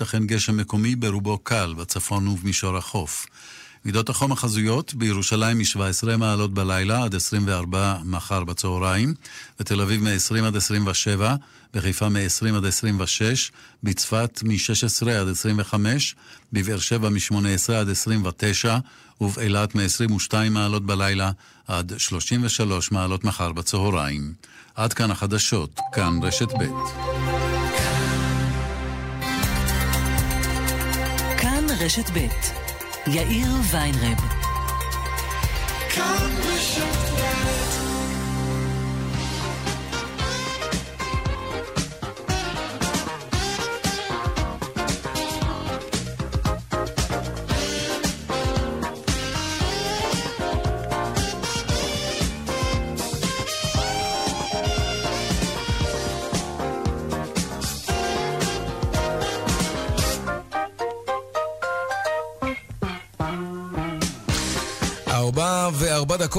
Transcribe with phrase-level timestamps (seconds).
[0.00, 3.26] ייתכן גשם מקומי ברובו קל, בצפון ובמישור החוף.
[3.84, 9.14] מידות החום החזויות בירושלים מ-17 מעלות בלילה עד 24 מחר בצהריים,
[9.60, 11.36] בתל אביב מ-20 עד 27,
[11.74, 13.52] בחיפה מ-20 עד 26,
[13.82, 16.14] בצפת מ-16 עד 25,
[16.52, 18.78] בבאר שבע מ-18 עד 29,
[19.20, 21.30] ובאילת מ-22 מעלות בלילה
[21.68, 24.32] עד 33 מעלות מחר בצהריים.
[24.74, 27.41] עד כאן החדשות, כאן רשת ב'.
[31.84, 32.18] רשת ב'
[33.06, 34.18] יאיר ויינרב.
[35.94, 36.31] כאן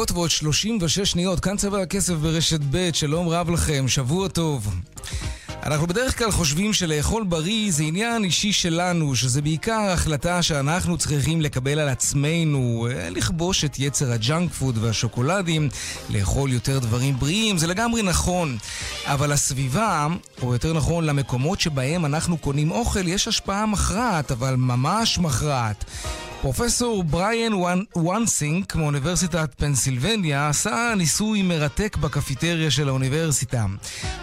[0.04, 4.76] דקות ועוד שלושים ושש שניות, כאן צבע הכסף ברשת ב', שלום רב לכם, שבוע טוב.
[5.64, 11.42] אנחנו בדרך כלל חושבים שלאכול בריא זה עניין אישי שלנו, שזה בעיקר החלטה שאנחנו צריכים
[11.42, 15.70] לקבל על עצמנו, אה, לכבוש את יצר הג'אנק פוד והשוקולדים,
[16.09, 18.58] לאכול יותר דברים בריאים, זה לגמרי נכון.
[19.06, 20.08] אבל לסביבה,
[20.42, 25.86] או יותר נכון למקומות שבהם אנחנו קונים אוכל, יש השפעה מכרעת, אבל ממש מכרעת.
[26.44, 27.54] פרופסור בריאן
[27.96, 33.66] וואנסינק מאוניברסיטת פנסילבניה עשה ניסוי מרתק בקפיטריה של האוניברסיטה.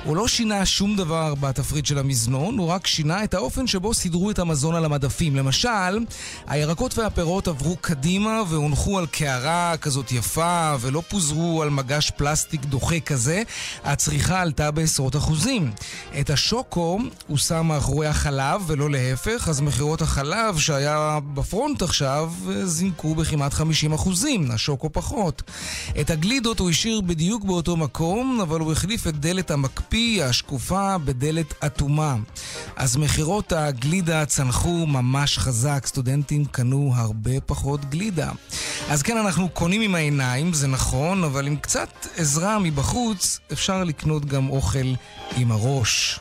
[0.04, 4.30] הוא לא שינה שום דבר בתפריט של המזנון, הוא רק שינה את האופן שבו סידרו
[4.30, 5.36] את המזון על המדפים.
[5.36, 5.98] למשל,
[6.46, 13.00] הירקות והפירות עברו קדימה והונחו על קערה כזאת יפה ולא פוזרו על מגש פלסטיק דוחה
[13.00, 13.42] כזה.
[13.84, 15.70] הצריכה עלתה בעשרות אחוזים.
[16.20, 22.32] את השוקו הוא שם מאחורי החלב ולא להפך, אז מכירות החלב שהיה בפרונט עכשיו עכשיו
[22.64, 25.42] זינקו בכמעט 50 אחוזים, השוקו פחות.
[26.00, 31.64] את הגלידות הוא השאיר בדיוק באותו מקום, אבל הוא החליף את דלת המקפיא השקופה בדלת
[31.66, 32.16] אטומה.
[32.76, 38.30] אז מכירות הגלידה צנחו ממש חזק, סטודנטים קנו הרבה פחות גלידה.
[38.88, 44.24] אז כן, אנחנו קונים עם העיניים, זה נכון, אבל עם קצת עזרה מבחוץ, אפשר לקנות
[44.24, 44.94] גם אוכל
[45.36, 46.20] עם הראש.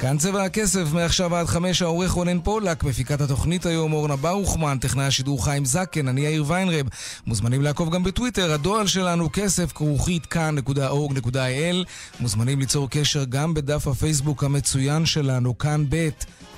[0.00, 5.04] כאן צבע הכסף, מעכשיו עד חמש, העורך רונן פולק, מפיקת התוכנית היום אורנה ברוכמן, טכנאי
[5.04, 6.86] השידור חיים זקן, אני יאיר ויינרב.
[7.26, 11.86] מוזמנים לעקוב גם בטוויטר, הדואל שלנו כסף כרוכית כאן.org.il.
[12.20, 16.08] מוזמנים ליצור קשר גם בדף הפייסבוק המצוין שלנו, כאן ב'.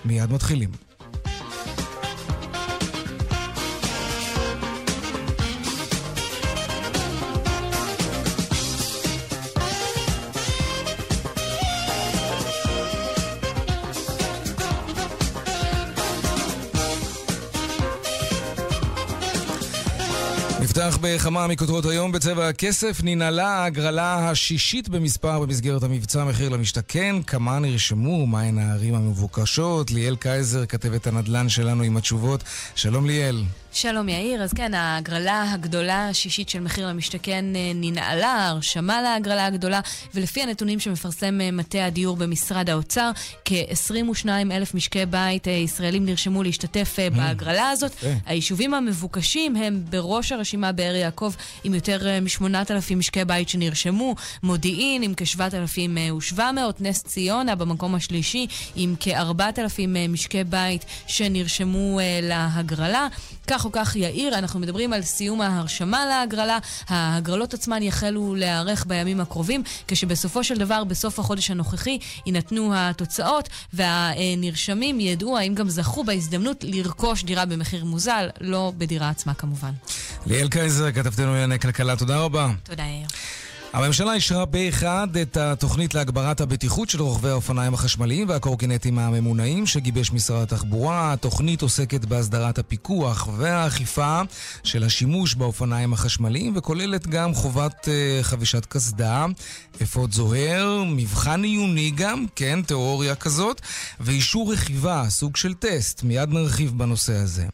[0.04, 0.93] מיד מתחילים.
[20.88, 23.00] נפתח בכמה מכותרות היום בצבע הכסף.
[23.02, 27.16] ננעלה ההגרלה השישית במספר במסגרת המבצע מחיר למשתכן.
[27.26, 28.26] כמה נרשמו?
[28.26, 29.90] מהן הערים המבוקשות?
[29.90, 32.44] ליאל קייזר, כתבת הנדל"ן שלנו עם התשובות.
[32.74, 33.42] שלום ליאל.
[33.76, 39.80] שלום יאיר, אז כן, ההגרלה הגדולה השישית של מחיר למשתכן אה, ננעלה, הרשמה להגרלה הגדולה,
[40.14, 43.10] ולפי הנתונים שמפרסם אה, מטה הדיור במשרד האוצר,
[43.44, 47.16] כ-22 אלף משקי בית אה, ישראלים נרשמו להשתתף mm.
[47.16, 47.92] בהגרלה הזאת.
[48.26, 51.32] היישובים המבוקשים הם בראש הרשימה באר יעקב
[51.64, 56.40] עם יותר מ-8,000 משקי בית שנרשמו, מודיעין עם כ-7,700,
[56.80, 58.46] נס ציונה במקום השלישי
[58.76, 63.08] עם כ-4,000 משקי בית שנרשמו להגרלה.
[63.46, 66.58] כך כך או כך יאיר, אנחנו מדברים על סיום ההרשמה להגרלה.
[66.88, 75.00] ההגרלות עצמן יחלו להיערך בימים הקרובים, כשבסופו של דבר, בסוף החודש הנוכחי, יינתנו התוצאות, והנרשמים
[75.00, 79.72] ידעו האם גם זכו בהזדמנות לרכוש דירה במחיר מוזל, לא בדירה עצמה כמובן.
[80.26, 82.50] ליאל קייזר, כתבתנו לענייני כלכלה, תודה רבה.
[82.64, 83.06] תודה יאיר.
[83.74, 90.12] הממשלה אישרה פה אחד את התוכנית להגברת הבטיחות של רוכבי האופניים החשמליים והקורקינטים הממונעים שגיבש
[90.12, 91.12] משרד התחבורה.
[91.12, 94.20] התוכנית עוסקת בהסדרת הפיקוח והאכיפה
[94.62, 99.26] של השימוש באופניים החשמליים וכוללת גם חובת uh, חבישת קסדה,
[99.82, 103.60] אפוד זוהר, מבחן עיוני גם, כן, תיאוריה כזאת,
[104.00, 106.02] ואישור רכיבה, סוג של טסט.
[106.02, 107.46] מיד נרחיב בנושא הזה.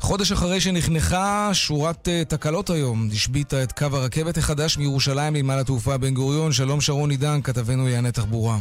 [0.00, 5.96] חודש אחרי שנחנכה שורת uh, תקלות היום, השביתה את קו הרכבת החדש מירושלים לנמל התעופה
[5.96, 6.52] בן גוריון.
[6.52, 8.58] שלום שרון עידן, כתבנו לענייני תחבורה.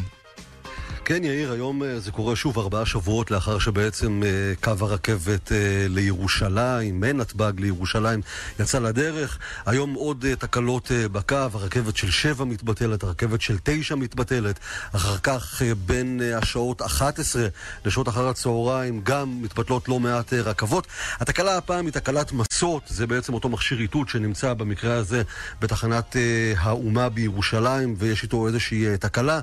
[1.09, 5.57] כן, יאיר, היום אה, זה קורה שוב ארבעה שבועות לאחר שבעצם אה, קו הרכבת אה,
[5.87, 8.21] לירושלים, מנתב"ג לירושלים,
[8.59, 9.39] יצא לדרך.
[9.65, 14.59] היום עוד תקלות בקו, הרכבת של שבע מתבטלת, הרכבת של תשע מתבטלת.
[14.95, 17.47] אחר כך בין השעות 11
[17.85, 20.87] לשעות אחר הצהריים גם מתבטלות לא מעט רכבות.
[21.19, 25.21] התקלה הפעם היא תקלת מסות, זה בעצם אותו מכשיר איתות שנמצא במקרה הזה
[25.61, 26.15] בתחנת
[26.57, 29.39] האומה בירושלים, ויש איתו איזושהי תקלה.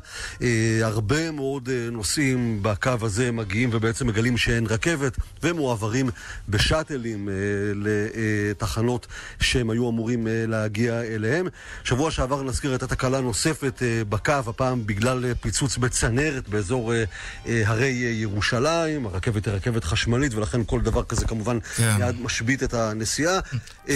[0.83, 1.56] הרבה מאוד...
[1.57, 6.11] מאוד אה, נוסעים בקו הזה מגיעים ובעצם מגלים שאין רכבת ומועברים
[6.49, 7.35] בשאטלים אה,
[7.75, 9.07] לתחנות
[9.41, 11.47] שהם היו אמורים אה, להגיע אליהם.
[11.85, 16.93] שבוע שעבר נזכיר הייתה תקלה נוספת בקו, הפעם בגלל פיצוץ בצנרת באזור
[17.47, 17.89] הרי
[18.21, 19.07] ירושלים.
[19.07, 21.97] הרכבת היא רכבת חשמלית ולכן כל דבר כזה כמובן כן.
[21.99, 23.39] מיד משבית את הנסיעה.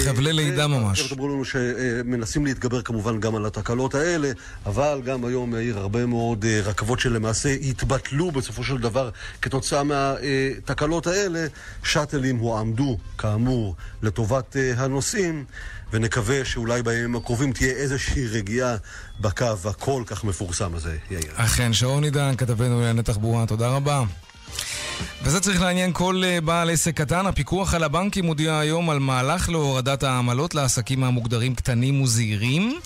[0.05, 1.13] חבלי לידה ממש.
[1.13, 4.31] אמרו לנו שמנסים להתגבר כמובן גם על התקלות האלה,
[4.67, 9.11] אבל גם היום העיר הרבה מאוד רכבות שלמעשה התבטלו בסופו של דבר
[9.43, 11.47] כתוצאה מהתקלות האלה.
[11.83, 15.45] שאטלים הועמדו, כאמור, לטובת אה, הנוסעים,
[15.93, 18.77] ונקווה שאולי בימים הקרובים תהיה איזושהי רגיעה
[19.21, 21.33] בקו הכל כך מפורסם הזה, יאיר.
[21.35, 24.05] אכן, שרון עידן, כתבנו לענייני תחבורה, תודה רבה.
[25.23, 27.27] וזה צריך לעניין כל אה, בעל עסק קטן.
[27.27, 32.81] הפיקוח על הבנקים הודיע היום על מהלך להורדת העמלות לעסקים המוגדרים קטנים וזעירים.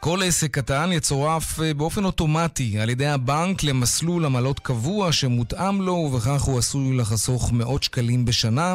[0.00, 5.92] כל עסק קטן יצורף אה, באופן אוטומטי על ידי הבנק למסלול עמלות קבוע שמותאם לו,
[5.92, 8.74] ובכך הוא עשוי לחסוך מאות שקלים בשנה.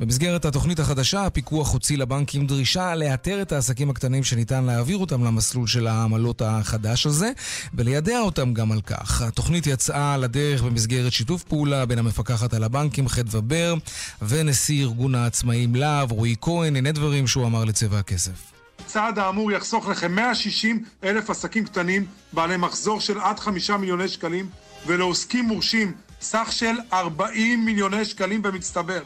[0.00, 5.66] במסגרת התוכנית החדשה, הפיקוח הוציא לבנקים דרישה לאתר את העסקים הקטנים שניתן להעביר אותם למסלול
[5.66, 7.32] של העמלות החדש הזה,
[7.74, 9.22] וליידע אותם גם על כך.
[9.22, 13.74] התוכנית יצאה לדרך במסגרת שיתוף פעולה בין המפקחת על הבנקים, חדווה בר,
[14.22, 18.53] ונשיא ארגון העצמאים להב, רועי כהן, הנה דברים שהוא אמר לצבע הכסף.
[18.94, 24.48] הצעד האמור יחסוך לכם 160 אלף עסקים קטנים בעלי מחזור של עד 5 מיליוני שקלים
[24.86, 29.02] ולעוסקים מורשים סך של 40 מיליוני שקלים במצטבר.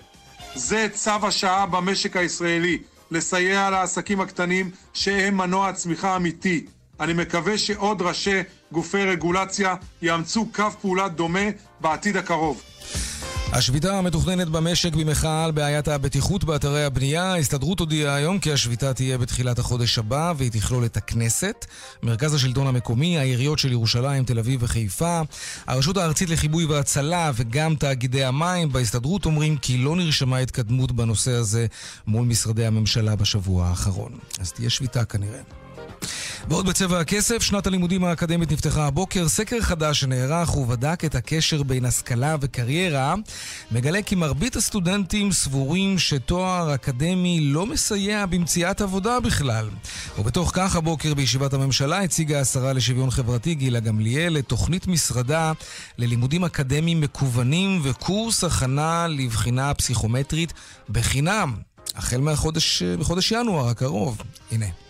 [0.55, 2.79] זה צו השעה במשק הישראלי,
[3.11, 6.67] לסייע לעסקים הקטנים שהם מנוע הצמיחה האמיתי.
[7.00, 8.40] אני מקווה שעוד ראשי
[8.73, 11.49] גופי רגולציה יאמצו קו פעולה דומה
[11.81, 12.62] בעתיד הקרוב.
[13.53, 17.25] השביתה המתוכננת במשק במחאה על בעיית הבטיחות באתרי הבנייה.
[17.25, 21.67] ההסתדרות הודיעה היום כי השביתה תהיה בתחילת החודש הבא והיא תכלול את הכנסת,
[22.03, 25.21] מרכז השלטון המקומי, העיריות של ירושלים, תל אביב וחיפה,
[25.67, 28.73] הרשות הארצית לכיבוי והצלה וגם תאגידי המים.
[28.73, 31.67] בהסתדרות אומרים כי לא נרשמה התקדמות בנושא הזה
[32.06, 34.12] מול משרדי הממשלה בשבוע האחרון.
[34.41, 35.68] אז תהיה שביתה כנראה.
[36.49, 39.29] ועוד בצבע הכסף, שנת הלימודים האקדמית נפתחה הבוקר.
[39.29, 43.15] סקר חדש שנערך ובדק את הקשר בין השכלה וקריירה,
[43.71, 49.69] מגלה כי מרבית הסטודנטים סבורים שתואר אקדמי לא מסייע במציאת עבודה בכלל.
[50.19, 55.53] ובתוך כך הבוקר בישיבת הממשלה הציגה השרה לשוויון חברתי גילה גמליאל את תוכנית משרדה
[55.99, 60.53] ללימודים אקדמיים מקוונים וקורס הכנה לבחינה פסיכומטרית
[60.91, 61.55] בחינם,
[61.95, 64.23] החל מהחודש, בחודש ינואר הקרוב.
[64.50, 64.88] הנה.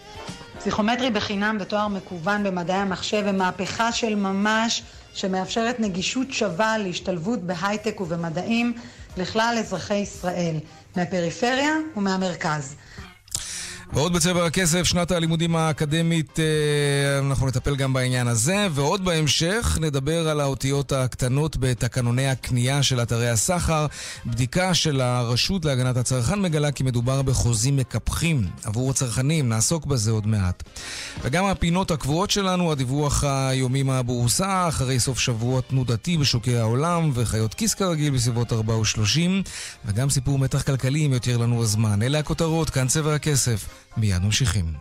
[0.58, 4.82] פסיכומטרי בחינם ותואר מקוון במדעי המחשב ומהפכה של ממש
[5.14, 8.72] שמאפשרת נגישות שווה להשתלבות בהייטק ובמדעים
[9.16, 10.56] לכלל אזרחי ישראל,
[10.96, 12.74] מהפריפריה ומהמרכז.
[13.92, 20.28] ועוד בצבע הכסף, שנת הלימודים האקדמית, אה, אנחנו נטפל גם בעניין הזה, ועוד בהמשך נדבר
[20.28, 23.86] על האותיות הקטנות בתקנוני הקנייה של אתרי הסחר.
[24.26, 30.26] בדיקה של הרשות להגנת הצרכן מגלה כי מדובר בחוזים מקפחים עבור הצרכנים, נעסוק בזה עוד
[30.26, 30.62] מעט.
[31.22, 37.74] וגם הפינות הקבועות שלנו, הדיווח היומי מהבורסה, אחרי סוף שבוע תנודתי בשוקי העולם, וחיות כיס
[37.74, 39.48] כרגיל בסביבות 4 ו-30,
[39.86, 42.02] וגם סיפור מתח כלכלי אם יותר לנו הזמן.
[42.02, 43.77] אלה הכותרות, כאן צבע הכסף.
[43.96, 44.72] מיד ממשיכים.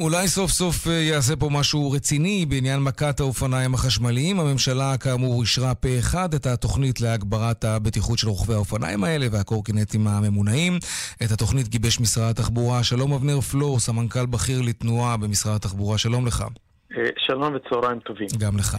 [0.00, 4.40] אולי סוף סוף אה, יעשה פה משהו רציני בעניין מכת האופניים החשמליים.
[4.40, 10.78] הממשלה כאמור אישרה פה אחד את התוכנית להגברת הבטיחות של רוכבי האופניים האלה והקורקינטים הממונעים.
[11.24, 12.82] את התוכנית גיבש משרד התחבורה.
[12.82, 15.98] שלום אבנר פלור, סמנכ"ל בכיר לתנועה במשרד התחבורה.
[15.98, 16.44] שלום לך.
[16.96, 18.26] אה, שלום וצהריים טובים.
[18.38, 18.76] גם לך.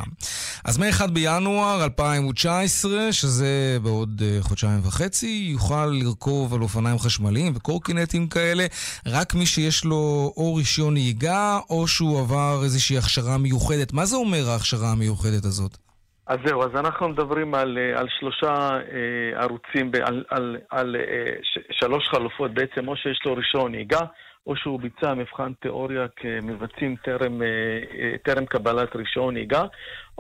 [0.66, 8.28] אז מ-1 בינואר 2019, שזה בעוד uh, חודשיים וחצי, יוכל לרכוב על אופניים חשמליים וקורקינטים
[8.28, 8.66] כאלה
[9.08, 13.94] רק מי שיש לו או רישיון נהיגה או שהוא עבר איזושהי הכשרה מיוחדת.
[13.94, 15.78] מה זה אומר ההכשרה המיוחדת הזאת?
[16.28, 21.34] אז זהו, אז אנחנו מדברים על, אה, על שלושה אה, ערוצים, על, על, על אה,
[21.44, 24.00] ש, שלוש חלופות בעצם, או שיש לו רישיון נהיגה,
[24.48, 27.42] או שהוא ביצע מבחן תיאוריה כמבצעים טרם,
[28.24, 29.64] טרם קבלת רישיון נהיגה,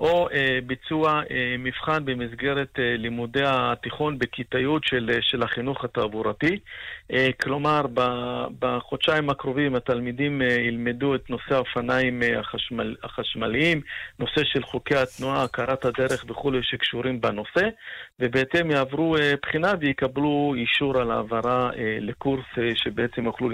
[0.02, 6.60] או אה, ביצוע אה, מבחן במסגרת אה, לימודי התיכון בכיתה י' של, של החינוך התעבורתי.
[7.42, 7.82] כלומר,
[8.60, 13.82] בחודשיים הקרובים התלמידים ילמדו את נושא האופניים החשמל, החשמליים,
[14.20, 17.70] נושא של חוקי התנועה, הכרת הדרך וכולי שקשורים בנושא,
[18.20, 21.70] ובהתאם יעברו בחינה ויקבלו אישור על העברה
[22.02, 23.50] לקורס שבעצם יוכלו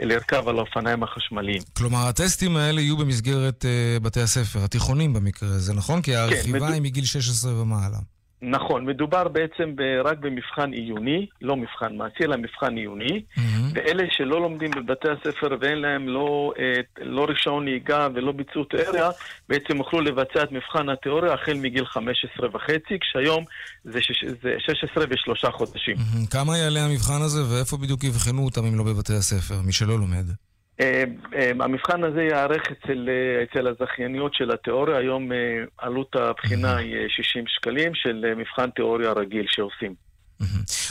[0.00, 1.62] לרכב על האופניים החשמליים.
[1.78, 3.64] כלומר, הטסטים האלה יהיו במסגרת
[4.02, 6.02] בתי הספר, התיכונים במקרה הזה, נכון?
[6.02, 7.98] כי כן, הרכיבה כן, היא מגיל 16 ומעלה.
[8.42, 13.40] נכון, מדובר בעצם ב- רק במבחן עיוני, לא מבחן מעשי, אלא מבחן עיוני, mm-hmm.
[13.74, 19.10] ואלה שלא לומדים בבתי הספר ואין להם לא, אה, לא רישיון נהיגה ולא ביצעו תיאוריה,
[19.48, 23.44] בעצם יוכלו לבצע את מבחן התיאוריה החל מגיל 15 וחצי, כשהיום
[23.84, 25.96] זה, שש, זה 16 ושלושה חודשים.
[25.96, 26.30] Mm-hmm.
[26.30, 30.26] כמה יעלה המבחן הזה ואיפה בדיוק יבחנו אותם אם לא בבתי הספר, מי שלא לומד?
[30.82, 35.28] אה, אה, המבחן הזה ייערך אצל, אה, אצל הזכייניות של התיאוריה, היום
[35.78, 39.94] עלות הבחינה היא 60 שקלים של מבחן תיאוריה רגיל שעושים.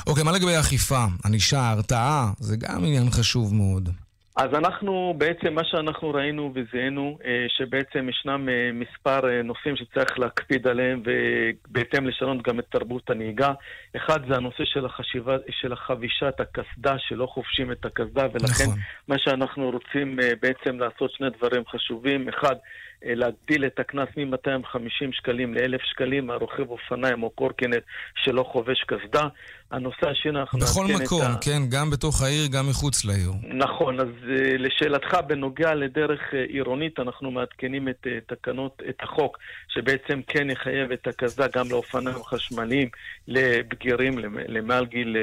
[0.07, 2.31] אוקיי, מה לגבי אכיפה, ענישה, הרתעה?
[2.39, 3.89] זה גם עניין חשוב מאוד.
[4.35, 10.19] אז אנחנו, בעצם מה שאנחנו ראינו וזיהינו, אה, שבעצם ישנם אה, מספר אה, נושאים שצריך
[10.19, 13.53] להקפיד עליהם ובהתאם לשנות גם את תרבות הנהיגה.
[13.95, 18.79] אחד זה הנושא של החשיבה, של החבישת הקסדה, שלא חובשים את הקסדה, ולכן נכון.
[19.07, 22.29] מה שאנחנו רוצים בעצם לעשות שני דברים חשובים.
[22.29, 22.55] אחד,
[23.03, 27.83] להגדיל את הקנס מ-250 שקלים ל-1,000 שקלים הרוכב אופניים או קורקינט
[28.15, 29.27] שלא חובש קסדה.
[29.71, 31.35] הנושא השני, אנחנו בכל מקום, ה...
[31.41, 33.31] כן, גם בתוך העיר, גם מחוץ לעיר.
[33.43, 40.21] נכון, אז uh, לשאלתך, בנוגע לדרך uh, עירונית, אנחנו מעדכנים את תקנות, את החוק, שבעצם
[40.27, 42.89] כן יחייב את הקסדה גם לאופניים חשמליים
[43.27, 45.15] לבגירים, למעל גיל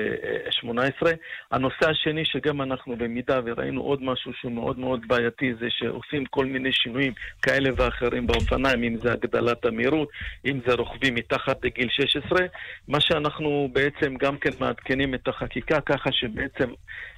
[0.48, 1.12] uh, 18.
[1.50, 6.46] הנושא השני, שגם אנחנו במידה וראינו עוד משהו שהוא מאוד מאוד בעייתי, זה שעושים כל
[6.46, 10.08] מיני שינויים כאלה ואחרים באופניים, אם זה הגדלת המהירות,
[10.46, 12.46] אם זה רוכבים מתחת לגיל 16.
[12.88, 16.70] מה שאנחנו בעצם גם כן מעדכנים את החקיקה ככה שבעצם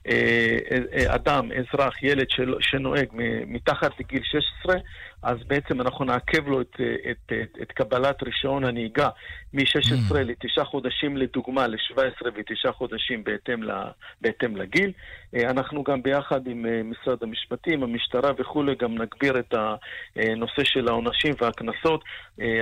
[0.09, 2.26] אה, אה, אדם, אזרח, ילד
[2.61, 3.09] שנוהג
[3.47, 4.76] מתחת לגיל 16,
[5.23, 6.77] אז בעצם אנחנו נעכב לו את,
[7.11, 9.09] את, את, את קבלת רישיון הנהיגה
[9.55, 10.15] מ-16 mm.
[10.15, 13.71] לתשעה חודשים לדוגמה, ל-17 ותשעה חודשים בהתאם, ל,
[14.21, 14.93] בהתאם לגיל.
[15.35, 19.55] אה, אנחנו גם ביחד עם משרד המשפטים, המשטרה וכולי, גם נגביר את
[20.17, 22.05] הנושא של העונשים והקנסות.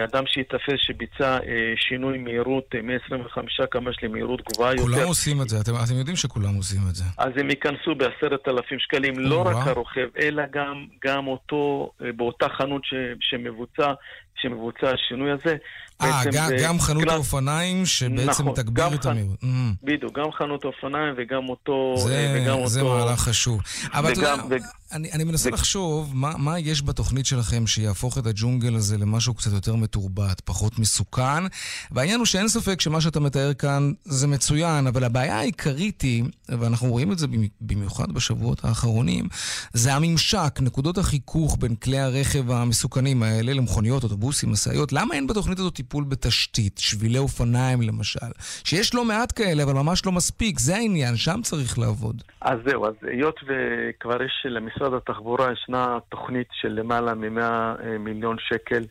[0.04, 1.38] אדם שיתפס שביצע
[1.76, 4.82] שינוי מהירות מ-25 קמ"ש למהירות גבוהה יותר.
[4.82, 7.04] כולם עושים את זה, אתם, אתם יודעים שכולם עושים את זה.
[7.18, 12.12] אז הם ייכנסו בעשרת אלפים שקלים, לא רק הרוכב, אלא גם, גם אותו, אה,
[12.48, 13.92] חנות ש, שמבוצע,
[14.36, 15.56] שמבוצע השינוי הזה.
[16.02, 17.14] אה, גם, גם חנות קלאס...
[17.14, 19.42] האופניים שבעצם נכון, תגביר את המהירות.
[19.42, 19.46] Mm.
[19.82, 21.94] בדיוק, גם חנות האופניים וגם אותו...
[21.96, 23.06] זה, אה, וגם זה אותו...
[23.06, 23.60] מהלך חשוב.
[23.92, 24.87] אבל אתה יודע, ו...
[24.92, 25.50] אני, אני מנסה.
[25.50, 30.78] לחשוב מה, מה יש בתוכנית שלכם שיהפוך את הג'ונגל הזה למשהו קצת יותר מתורבת, פחות
[30.78, 31.42] מסוכן.
[31.90, 36.88] והעניין הוא שאין ספק שמה שאתה מתאר כאן זה מצוין, אבל הבעיה העיקרית היא, ואנחנו
[36.88, 37.26] רואים את זה
[37.60, 39.28] במיוחד בשבועות האחרונים,
[39.72, 44.92] זה הממשק, נקודות החיכוך בין כלי הרכב המסוכנים האלה למכוניות, אוטובוסים, משאיות.
[44.92, 48.28] למה אין בתוכנית הזאת טיפול בתשתית, שבילי אופניים למשל,
[48.64, 52.22] שיש לא מעט כאלה, אבל ממש לא מספיק, זה העניין, שם צריך לעבוד.
[52.40, 54.46] אז זהו, אז היות וכבר יש
[54.80, 58.82] למשרד התחבורה, ישנה תוכנית של למעלה מ-100 אה, מיליון שקל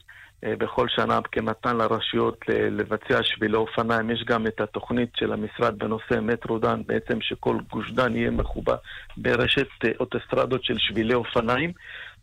[0.43, 4.09] אה, בכל שנה כמתן לרשויות לבצע שבילי אופניים.
[4.09, 8.75] יש גם את התוכנית של המשרד בנושא מטרו דן, בעצם שכל גוש דן יהיה מחובר
[9.17, 11.71] ברשת אה, אוטוסטרדות של שבילי אופניים.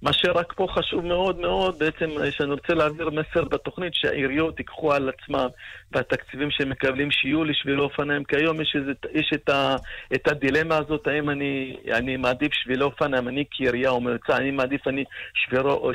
[0.04, 5.08] מה שרק פה חשוב מאוד מאוד, בעצם, שאני רוצה להעביר מסר בתוכנית, שהעיריות ייקחו על
[5.08, 5.46] עצמם
[5.92, 9.76] והתקציבים שהם מקבלים שיהיו לשבילי אופניים, כי היום יש, איזה, יש את, ה,
[10.14, 14.88] את הדילמה הזאת, האם אני, אני מעדיף שבילי אופניים, אני כעירייה או מועצה, אני מעדיף
[14.88, 15.04] אני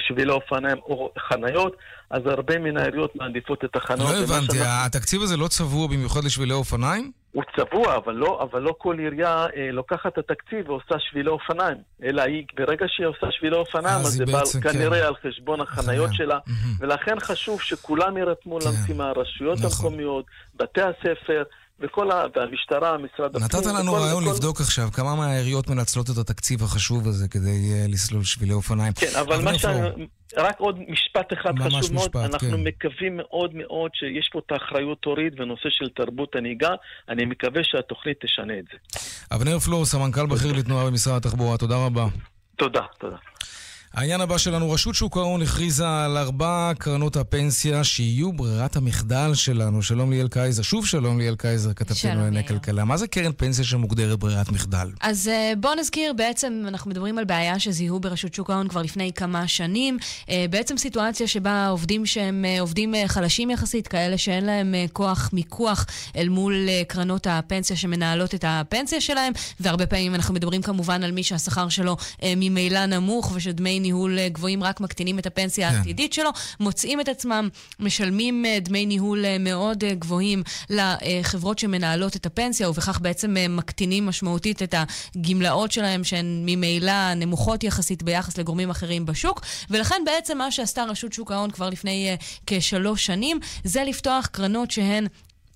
[0.07, 1.75] שבילי אופניים או חניות.
[2.09, 4.09] אז הרבה מן העיריות מעדיפות את החניות.
[4.11, 4.57] לא הבנתי.
[4.61, 7.11] התקציב הזה לא צבוע במיוחד לשבילי אופניים?
[7.31, 11.77] הוא צבוע, אבל לא, אבל לא כל עירייה אה, לוקחת את התקציב ועושה שבילי אופניים.
[12.03, 14.73] אלא היא, ברגע שהיא עושה שבילי אופניים, אז, אז זה בא כן.
[14.73, 16.51] כנראה על חשבון החניות שלה, mm-hmm.
[16.79, 18.67] ולכן חשוב שכולם יירתמו כן.
[18.67, 19.85] למשימה, הרשויות נכון.
[19.85, 21.43] המקומיות, בתי הספר,
[21.81, 22.23] וכל ה...
[22.35, 23.43] והמשטרה, משרד הפנים...
[23.43, 24.31] נתת לנו וכל, רעיון וכל...
[24.31, 28.93] לבדוק עכשיו כמה מהעיריות מנצלות את התקציב החשוב הזה כדי uh, לסלול שבילי אופניים.
[28.93, 29.65] כן, אבל, מה ש...
[30.37, 32.25] רק עוד משפט אחד חשוב משפט, מאוד.
[32.25, 32.63] אנחנו כן.
[32.63, 36.69] מקווים מאוד מאוד שיש פה את האחריות הורית ונושא של תרבות הנהיגה.
[37.09, 38.77] אני מקווה שהתוכנית תשנה את זה.
[39.35, 42.05] אבנר פלור, סמנכ"ל בכיר לתנועה במשרד התחבורה, תודה רבה.
[42.55, 43.17] תודה, תודה.
[43.93, 49.81] העניין הבא שלנו, רשות שוק ההון הכריזה על ארבע קרנות הפנסיה שיהיו ברירת המחדל שלנו.
[49.81, 50.61] שלום ליאל קייזר.
[50.61, 52.85] שוב שלום ליאל קייזר, כתבתנו לענייני כלכלה.
[52.85, 54.89] מה זה קרן פנסיה שמוגדרת ברירת מחדל?
[55.01, 59.11] אז אה, בואו נזכיר, בעצם אנחנו מדברים על בעיה שזיהו ברשות שוק ההון כבר לפני
[59.15, 59.97] כמה שנים.
[60.29, 65.85] אה, בעצם סיטואציה שבה עובדים שהם אה, עובדים חלשים יחסית, כאלה שאין להם כוח מיקוח
[66.15, 71.23] אל מול קרנות הפנסיה שמנהלות את הפנסיה שלהם, והרבה פעמים אנחנו מדברים כמובן על מי
[71.23, 75.75] שהשכר שלו ממילא נמוך ושדמי ניהול אה, גבוהים רק מקטינים את הפנסיה כן.
[75.75, 82.25] העתידית שלו, מוצאים את עצמם, משלמים אה, דמי ניהול אה, מאוד גבוהים לחברות שמנהלות את
[82.25, 84.75] הפנסיה, ובכך בעצם מקטינים משמעותית את
[85.15, 89.41] הגמלאות שלהם, שהן ממילא נמוכות יחסית ביחס לגורמים אחרים בשוק.
[89.69, 92.17] ולכן בעצם מה שעשתה רשות שוק ההון כבר לפני
[92.47, 95.07] כשלוש שנים, זה לפתוח קרנות שהן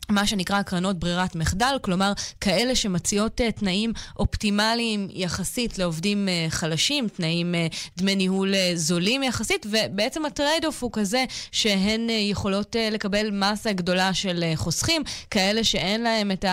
[0.10, 7.08] מה שנקרא קרנות ברירת מחדל, כלומר כאלה שמציעות אה, תנאים אופטימליים יחסית לעובדים אה, חלשים,
[7.08, 13.74] תנאים אה, דמי ניהול זולים יחסית, ובעצם ה trade-off הוא כזה שהן יכולות לקבל מסה
[13.74, 16.46] גדולה של חוסכים, כאלה שאין להם את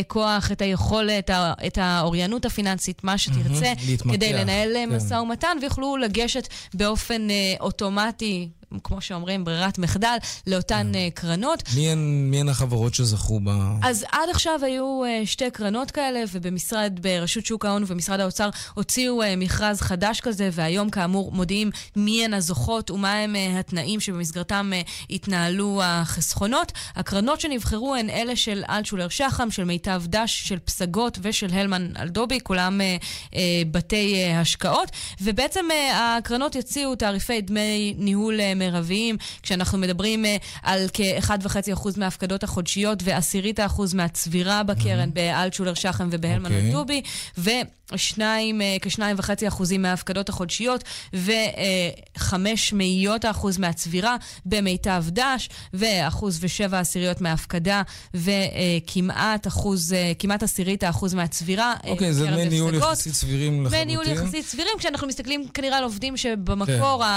[0.00, 1.30] הכוח, את היכולת,
[1.66, 4.96] את האוריינות הפיננסית, מה שתרצה, אהמ, כדי לנהל כן.
[4.96, 7.28] משא ומתן, ויוכלו לגשת באופן
[7.60, 8.48] אוטומטי.
[8.84, 11.62] כמו שאומרים, ברירת מחדל לאותן uh, קרנות.
[11.74, 13.50] מי הן, מי הן החברות שזכו ב...
[13.82, 19.22] אז עד עכשיו היו uh, שתי קרנות כאלה, ובמשרד, ברשות שוק ההון ומשרד האוצר הוציאו
[19.22, 24.70] uh, מכרז חדש כזה, והיום כאמור מודיעים מי הן הזוכות ומה הם התנאים שבמסגרתם
[25.10, 26.72] התנהלו החסכונות.
[26.94, 32.38] הקרנות שנבחרו הן אלה של אלטשולר שחם, של מיטב דש, של פסגות ושל הלמן אלדובי,
[32.42, 32.80] כולם
[33.70, 42.42] בתי השקעות, ובעצם הקרנות יציעו תעריפי דמי ניהול מרביים, כשאנחנו מדברים אה, על כ-1.5% מההפקדות
[42.42, 45.14] החודשיות ועשירית האחוז מהצבירה בקרן mm-hmm.
[45.14, 46.74] באלטשולר שחם ובהלמן okay.
[46.74, 47.02] אוקיי.
[47.38, 47.50] ו...
[47.96, 54.16] שניים, אה, כשניים וחצי אחוזים מההפקדות החודשיות וחמש מאיות האחוז מהצבירה
[54.46, 57.82] במיטב דש ואחוז ושבע עשיריות מההפקדה
[58.14, 61.74] וכמעט אחוז, אה, כמעט עשירית האחוז מהצבירה.
[61.86, 63.84] אוקיי, okay, זה דמי ניהול יחסית סבירים לחלוטין.
[63.84, 67.10] דמי ניהול יחסית סבירים, כשאנחנו מסתכלים כנראה על עובדים שבמקור כן.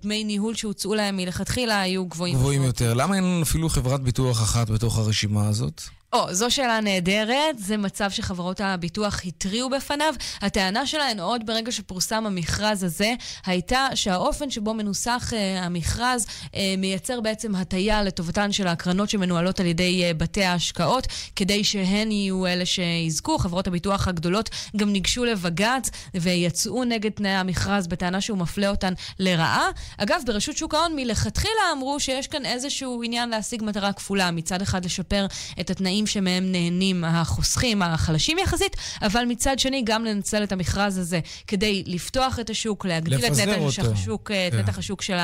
[0.00, 2.34] הדמי ניהול שהוצאו להם מלכתחילה היו גבוהים.
[2.36, 2.94] גבוהים יותר.
[2.94, 5.82] למה אין אפילו חברת ביטוח אחת בתוך הרשימה הזאת?
[6.12, 10.14] או, זו שאלה נהדרת, זה מצב שחברות הביטוח התריעו בפניו.
[10.40, 13.14] הטענה שלהן עוד ברגע שפורסם המכרז הזה,
[13.46, 19.66] הייתה שהאופן שבו מנוסח uh, המכרז uh, מייצר בעצם הטיה לטובתן של הקרנות שמנוהלות על
[19.66, 23.38] ידי uh, בתי ההשקעות, כדי שהן יהיו אלה שיזכו.
[23.38, 29.68] חברות הביטוח הגדולות גם ניגשו לבג"ץ ויצאו נגד תנאי המכרז בטענה שהוא מפלה אותן לרעה.
[29.98, 34.30] אגב, ברשות שוק ההון מלכתחילה אמרו שיש כאן איזשהו עניין להשיג מטרה כפולה.
[34.30, 35.26] מצד אחד לשפר
[35.60, 40.98] את התנאים התנאים שמהם נהנים החוסכים החלשים יחסית, אבל מצד שני גם לנצל את המכרז
[40.98, 44.48] הזה כדי לפתוח את השוק, להגדיל את נתח השוק, כן.
[44.48, 45.16] את נתח השוק של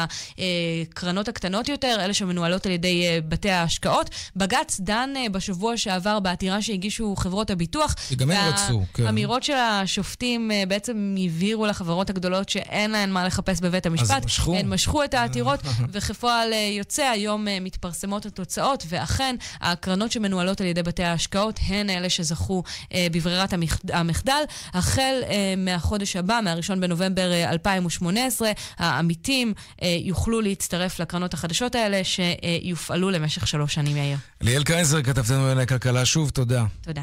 [0.91, 4.11] הקרנות הקטנות יותר, אלה שמנוהלות על ידי אה, בתי ההשקעות.
[4.37, 7.95] בג"ץ דן אה, בשבוע שעבר בעתירה שהגישו חברות הביטוח.
[8.11, 9.07] שגם הם רצו, כן.
[9.07, 14.11] האמירות של השופטים אה, בעצם הבהירו לחברות הגדולות שאין להן מה לחפש בבית המשפט.
[14.11, 14.55] אז משכו.
[14.57, 15.61] הן משכו את העתירות,
[15.93, 22.63] וכפועל יוצא, היום מתפרסמות התוצאות, ואכן, הקרנות שמנוהלות על ידי בתי ההשקעות, הן אלה שזכו
[22.95, 23.53] אה, בברירת
[23.93, 24.43] המחדל.
[24.75, 32.01] החל אה, מהחודש הבא, מה-1 בנובמבר אה, 2018, העמיתים אה, יוכלו להצטרף לקרנות החדשות האלה,
[32.05, 34.19] שיופעלו למשך שלוש שנים, יאיר.
[34.41, 36.65] ליאל קייזר, כתבתנו בענייני כלכלה, שוב תודה.
[36.83, 37.03] תודה.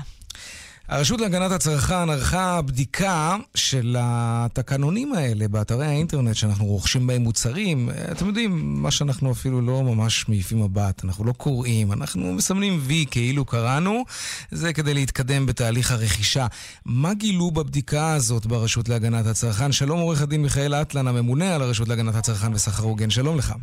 [0.92, 7.90] הרשות להגנת הצרכן ערכה בדיקה של התקנונים האלה באתרי האינטרנט שאנחנו רוכשים בהם מוצרים.
[8.12, 13.06] אתם יודעים, מה שאנחנו אפילו לא ממש מעיפים מבט, אנחנו לא קוראים, אנחנו מסמנים וי
[13.12, 14.04] כאילו קראנו,
[14.52, 16.48] זה כדי להתקדם בתהליך הרכישה.
[16.86, 19.72] מה גילו בבדיקה הזאת ברשות להגנת הצרכן?
[19.72, 23.54] שלום עורך הדין מיכאל אטלן, הממונה על הרשות להגנת הצרכן וסחר הוגן, שלום לך.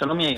[0.00, 0.36] שלום יאיר.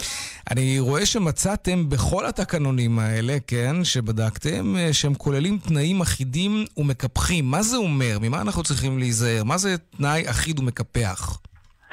[0.51, 7.45] אני רואה שמצאתם בכל התקנונים האלה, כן, שבדקתם, אה, שהם כוללים תנאים אחידים ומקפחים.
[7.45, 8.19] מה זה אומר?
[8.23, 9.45] ממה אנחנו צריכים להיזהר?
[9.45, 11.39] מה זה תנאי אחיד ומקפח?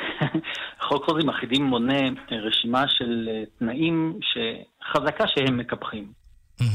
[0.87, 1.99] חוק חוזים אחידים מונה
[2.31, 6.19] אה, רשימה של אה, תנאים שחזקה שהם מקפחים.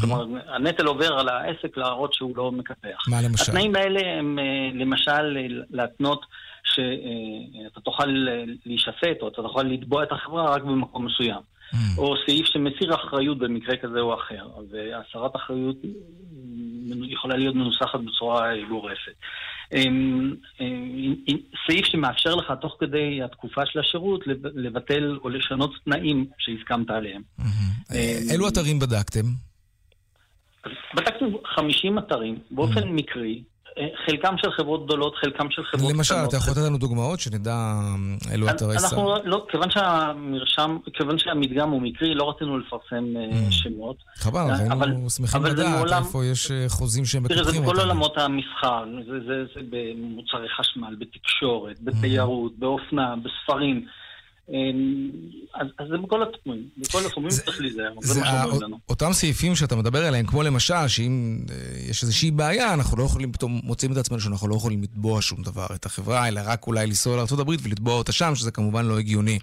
[0.00, 3.08] כלומר, הנטל עובר על העסק להראות שהוא לא מקפח.
[3.08, 3.50] מה למשל?
[3.50, 4.38] התנאים האלה הם
[4.74, 5.36] למשל
[5.70, 6.26] להתנות
[6.64, 8.06] שאתה תוכל
[8.66, 11.40] להישפט או אתה תוכל לתבוע את החברה רק במקום מסוים.
[11.72, 11.76] Mm.
[11.98, 14.48] או סעיף שמסיר אחריות במקרה כזה או אחר.
[14.70, 15.76] והסרת אחריות
[17.02, 19.12] יכולה להיות מנוסחת בצורה גורפת.
[19.72, 21.14] אמ, אמ,
[21.66, 24.20] סעיף שמאפשר לך תוך כדי התקופה של השירות
[24.54, 27.22] לבטל או לשנות תנאים שהסכמת עליהם.
[27.40, 28.32] Mm-hmm.
[28.32, 29.24] אילו אתרים בדקתם?
[30.94, 32.92] בדקנו 50 אתרים באופן mm.
[32.92, 33.42] מקרי.
[34.06, 36.28] חלקם של חברות גדולות, חלקם של חברות למשל, קטנות.
[36.28, 37.72] אתה יכול לתת לנו דוגמאות שנדע
[38.32, 38.84] אילו אתרי סם?
[38.84, 43.96] אנחנו לא, כיוון שהמרשם, כיוון שהמדגם הוא מקרי, לא רצינו לפרסם אה, שמות.
[44.16, 44.40] חבל,
[44.72, 47.80] אבל- היינו שמחים לדעת איפה יש אה, חוזים שהם תראה, זה מקפחים בכל.
[47.80, 53.86] עולמות המסחר, זה, זה, זה במוצרי חשמל, בתקשורת, בתיירות, באופנה, בספרים.
[54.48, 55.10] אמ,
[55.54, 58.78] אז, אז זה בכל התחומים, בכל התחומים צריך להיזהר, זה זה מה שאומרים לנו.
[58.88, 61.56] אותם סעיפים שאתה מדבר עליהם, כמו למשל, שאם אה,
[61.90, 65.42] יש איזושהי בעיה, אנחנו לא יכולים, פתאום מוצאים את עצמנו שאנחנו לא יכולים לתבוע שום
[65.42, 69.38] דבר, את החברה, אלא רק אולי לנסוע לארה"ב ולתבוע אותה שם, שזה כמובן לא הגיוני.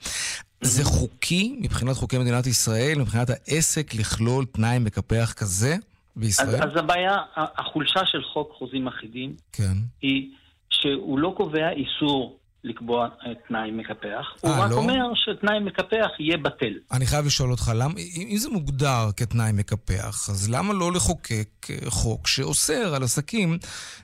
[0.62, 5.76] זה חוקי מבחינת חוקי מדינת ישראל, מבחינת העסק, לכלול תנאי מקפח כזה
[6.16, 6.64] בישראל?
[6.64, 9.74] אז, אז הבעיה, החולשה של חוק חוזים אחידים כן.
[10.02, 10.30] היא
[10.70, 14.76] שהוא לא קובע איסור לקבוע אה, תנאי מקפח, הוא אה, רק לא?
[14.76, 16.74] אומר שתנאי מקפח יהיה בטל.
[16.92, 17.94] אני חייב לשאול אותך, למה,
[18.32, 23.58] אם זה מוגדר כתנאי מקפח, אז למה לא לחוקק אה, חוק שאוסר על עסקים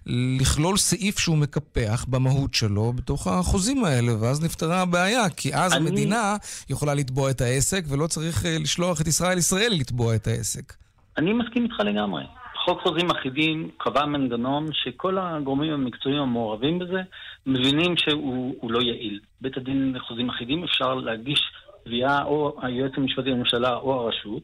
[0.05, 5.89] לכלול סעיף שהוא מקפח במהות שלו בתוך החוזים האלה, ואז נפתרה הבעיה, כי אז אני-
[5.89, 6.35] המדינה
[6.69, 10.73] יכולה לתבוע את העסק, ולא צריך לשלוח את ישראל ישראלי לתבוע את העסק.
[11.17, 12.23] אני מסכים איתך לגמרי.
[12.69, 17.01] חוק חוזים אחידים קבע מנגנון שכל הגורמים המקצועיים המעורבים בזה
[17.45, 19.19] מבינים שהוא הוא לא יעיל.
[19.41, 21.51] בית הדין לחוזים אחידים אפשר להגיש
[21.84, 24.43] תביעה או היועץ המשפטי לממשלה או הרשות,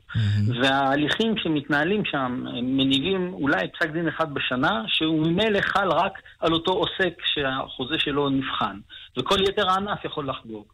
[0.61, 6.71] וההליכים שמתנהלים שם מניבים אולי פסק דין אחד בשנה, שהוא ממילא חל רק על אותו
[6.71, 8.79] עוסק שהחוזה שלו נבחן,
[9.17, 10.65] וכל יתר הענף יכול לחגוג.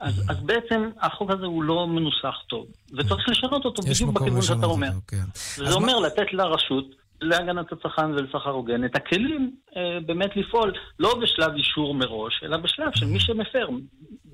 [0.00, 4.66] אז, אז בעצם החוק הזה הוא לא מנוסח טוב, וצריך לשנות אותו בדיוק בכיוון שאתה
[4.66, 4.88] אומר.
[4.88, 5.24] אותו, כן.
[5.58, 6.84] וזה אז מה- אומר לתת לרשות
[7.20, 12.90] להגנת הצרכן ולסחר הוגן את הכלים אה, באמת לפעול, לא בשלב אישור מראש, אלא בשלב
[12.94, 13.68] של מי שמפר,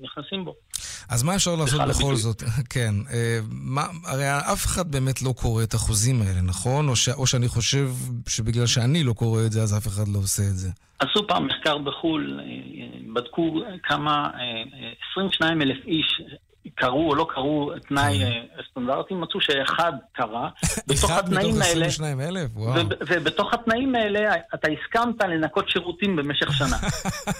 [0.01, 0.55] נכנסים בו.
[1.09, 2.15] אז מה אפשר לעשות בכל הביטוי.
[2.15, 2.43] זאת?
[2.73, 6.89] כן, אה, מה, הרי אף אחד באמת לא קורא את החוזים האלה, נכון?
[6.89, 7.87] או, ש, או שאני חושב
[8.27, 10.69] שבגלל שאני לא קורא את זה, אז אף אחד לא עושה את זה.
[10.99, 16.21] עשו פעם מחקר בחו"ל, אה, אה, בדקו כמה, אה, אה, 22 אלף איש
[16.75, 18.29] קראו או לא קראו תנאי אה,
[18.71, 19.91] סטנדרטי, מצאו שאחד.
[20.17, 22.49] בתוך אחד מתוך התנאים האלה, 22 אלף?
[22.55, 22.73] וואו.
[22.85, 24.19] וב- ובתוך התנאים האלה
[24.53, 26.77] אתה הסכמת לנקות שירותים במשך שנה.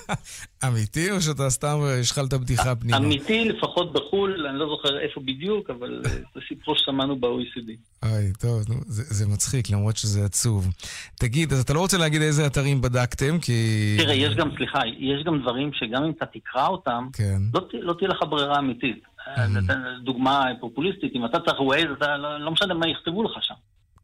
[0.67, 2.98] אמיתי, או שאתה סתם, אה, לך את הבדיחה פנימה?
[2.98, 7.72] אמיתי, לפחות בחו"ל, אני לא זוכר איפה בדיוק, אבל אה, זה סיפור ששמענו ב-OECD.
[8.06, 10.67] אוי, טוב, זה, זה מצחיק, למרות שזה עצוב.
[11.19, 13.96] תגיד, אז אתה לא רוצה להגיד איזה אתרים בדקתם, כי...
[14.00, 17.41] תראה, יש גם, סליחה, יש גם דברים שגם אם אתה תקרא אותם, כן.
[17.54, 19.04] לא, לא תהיה לך ברירה אמיתית.
[20.03, 23.53] דוגמה פופוליסטית, אם אתה צריך ווייז, אתה לא, לא משנה מה יכתבו לך שם.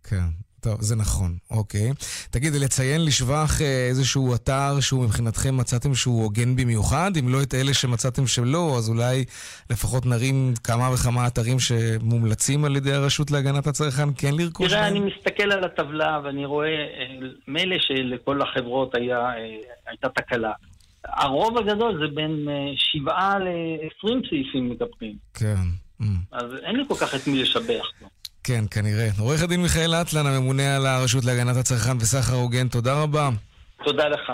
[0.03, 0.49] כן.
[0.61, 1.91] טוב, זה נכון, אוקיי.
[2.31, 7.11] תגיד, לציין לשבח אה, איזשהו אתר שהוא מבחינתכם מצאתם שהוא הוגן במיוחד?
[7.19, 9.25] אם לא את אלה שמצאתם שלא, אז אולי
[9.69, 14.91] לפחות נרים כמה וכמה אתרים שמומלצים על ידי הרשות להגנת הצרכן כן לרכוש תראה, בהם?
[14.91, 19.33] אני מסתכל על הטבלה ואני רואה, אה, מילא שלכל החברות היה, אה,
[19.87, 20.51] הייתה תקלה.
[21.05, 25.15] הרוב הגדול זה בין אה, שבעה ל-20 סעיפים מקפחים.
[25.33, 25.55] כן.
[26.01, 26.05] Mm.
[26.31, 28.07] אז אין לי כל כך את מי לשבח פה.
[28.43, 29.09] כן, כנראה.
[29.19, 33.29] עורך הדין מיכאל אטלן, הממונה על הרשות להגנת הצרכן וסחר הוגן, תודה רבה.
[33.83, 34.31] תודה לך.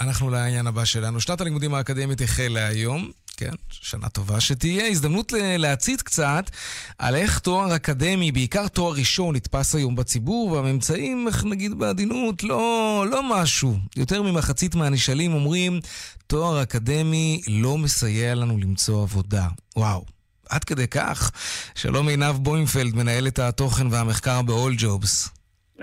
[0.00, 1.20] אנחנו לעניין הבא שלנו.
[1.20, 3.10] שנת הלימודים האקדמית החלה היום.
[3.36, 4.86] כן, שנה טובה שתהיה.
[4.88, 6.50] הזדמנות ל- להציץ קצת
[6.98, 13.04] על איך תואר אקדמי, בעיקר תואר ראשון, נתפס היום בציבור, והממצאים, איך נגיד בעדינות, לא,
[13.10, 13.76] לא משהו.
[13.96, 15.80] יותר ממחצית מהנשאלים אומרים,
[16.26, 19.48] תואר אקדמי לא מסייע לנו למצוא עבודה.
[19.76, 20.04] וואו.
[20.48, 21.30] עד כדי כך.
[21.74, 25.28] שלום עינב בוימפלד, מנהלת התוכן והמחקר ב-all jobs.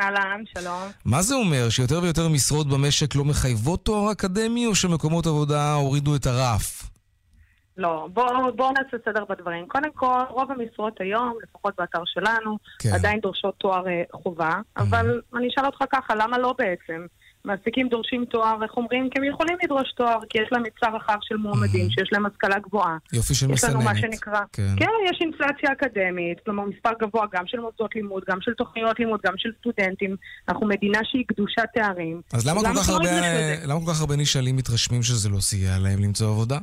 [0.02, 0.90] אהלן, שלום.
[1.06, 1.70] מה זה אומר?
[1.70, 6.84] שיותר ויותר משרות במשק לא מחייבות תואר אקדמי, או שמקומות עבודה הורידו את הרף?
[7.78, 9.68] לא, בואו בוא נעשה סדר בדברים.
[9.68, 12.90] קודם כל, רוב המשרות היום, לפחות באתר שלנו, כן.
[12.94, 17.06] עדיין דורשות תואר אה, חובה, אבל אני אשאל אותך ככה, למה לא בעצם?
[17.46, 19.10] מעסיקים דורשים תואר, איך אומרים?
[19.10, 22.60] כי הם יכולים לדרוש תואר, כי יש להם היצע רחב של מועמדים, שיש להם השכלה
[22.60, 22.98] גבוהה.
[23.14, 23.94] יופי של יש לנו מסננת.
[23.94, 24.40] מה שנקרא...
[24.54, 24.76] כן.
[24.78, 29.20] כן, יש אינפלציה אקדמית, כלומר מספר גבוה גם של מוסדות לימוד, גם של תוכניות לימוד,
[29.26, 30.16] גם של סטודנטים.
[30.50, 32.22] אנחנו מדינה שהיא קדושת תארים.
[32.34, 33.66] אז למה כל כך שלא הרבה-?
[33.66, 36.58] למה כל כך הרבה נשאלים מתרשמים שזה לא סייע להם למצוא עבודה?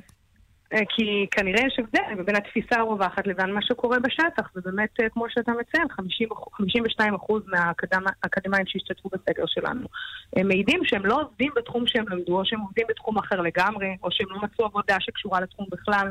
[0.72, 5.24] אה, כי כנראה יש הבדל בין התפיסה הרווחת לבין מה שקורה בשטח, ובאמת, אה, כמו
[5.28, 9.86] שאתה מציין, 50, 52% מהאקדמאים שהשתתפו בסקר שלנו
[10.36, 14.08] הם מעידים שהם לא עובדים בתחום שהם למדו, או שהם עובדים בתחום אחר לגמרי, או
[14.10, 16.10] שהם לא מצאו עבודה שקשורה לתחום בכלל.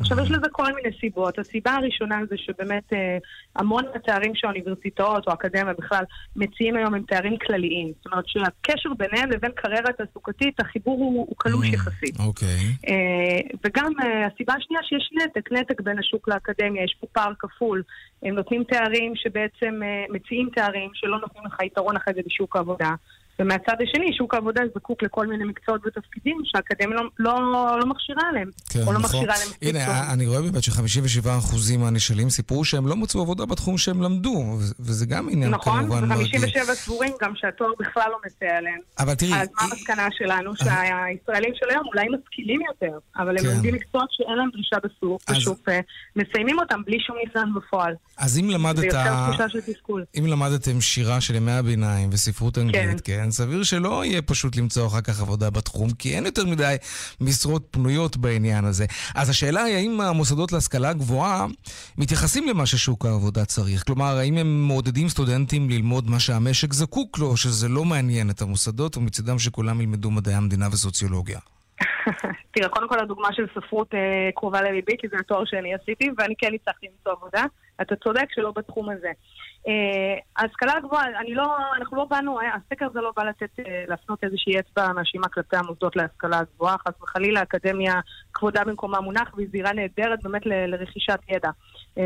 [0.00, 1.38] עכשיו, יש לזה כל מיני סיבות.
[1.38, 3.18] הסיבה הראשונה זה שבאמת אה,
[3.56, 6.04] המון מהתארים שהאוניברסיטאות או האקדמיה בכלל
[6.36, 7.92] מציעים היום הם תארים כלליים.
[7.96, 12.20] זאת אומרת שהקשר ביניהם לבין קריירה תעסוקתית, החיבור הוא, הוא קלוש יחסית.
[12.20, 12.58] אוקיי.
[12.88, 17.82] אה, וגם אה, הסיבה השנייה שיש נתק, נתק בין השוק לאקדמיה, יש פה פער כפול.
[18.22, 22.90] הם נותנים תארים שבעצם אה, מציעים תארים שלא נותנים לך יתרון אחרי זה בשוק העבודה.
[23.38, 28.50] ומהצד השני, שוק העבודה זקוק לכל מיני מקצועות ותפקידים שהאקדמיה לא, לא, לא מכשירה עליהם,
[28.70, 29.20] כן, או לא נכון.
[29.20, 29.94] מכשירה מספיק הנה, טוב.
[30.12, 34.44] אני רואה באמת ש-57% מהנשאלים סיפרו שהם לא מצאו עבודה בתחום שהם למדו,
[34.80, 36.40] וזה גם עניין נכון, כמובן מרגיע.
[36.40, 38.78] ו-57 סבורים גם שהתואר בכלל לא מסייע להם.
[38.98, 40.56] אבל תראי, אז מה המסקנה שלנו?
[40.56, 43.48] שהישראלים של היום אולי משכילים יותר, אבל הם כן.
[43.48, 45.80] לומדים מקצועות שאין להם דרישה בסוף, אז- ושוב, אה,
[46.16, 47.94] מסיימים אותם בלי שום ניסיון בפועל.
[48.18, 48.76] אז אם למדת...
[48.76, 50.04] זה יוצר תחושה של תסכול.
[50.18, 55.00] אם למדתם שירה של ימי הביניים וספרות אנגלית, כן, סביר שלא יהיה פשוט למצוא אחר
[55.00, 56.76] כך עבודה בתחום, כי אין יותר מדי
[57.20, 58.86] משרות פנויות בעניין הזה.
[59.14, 61.46] אז השאלה היא, האם המוסדות להשכלה גבוהה
[61.98, 63.84] מתייחסים למה ששוק העבודה צריך?
[63.86, 68.42] כלומר, האם הם מעודדים סטודנטים ללמוד מה שהמשק זקוק לו, או שזה לא מעניין את
[68.42, 71.38] המוסדות, ומצידם שכולם ילמדו מדעי המדינה וסוציולוגיה?
[72.54, 76.34] תראה, קודם כל הדוגמה של ספרות אה, קרובה לליבי, כי זה התואר שאני עשיתי, ואני
[76.38, 77.44] כן הצלחתי למצוא עבודה.
[77.80, 79.12] אתה צודק שלא בתחום הזה.
[79.68, 83.84] אה, ההשכלה הגבוהה, אני לא, אנחנו לא באנו, אה, הסקר הזה לא בא לתת, אה,
[83.88, 87.94] להפנות איזושהי אצבע מאשימה כלפי המוסדות להשכלה הגבוהה, חס וחלילה, האקדמיה
[88.34, 91.50] כבודה במקומה מונח, והיא זירה נהדרת באמת לרכישת ידע.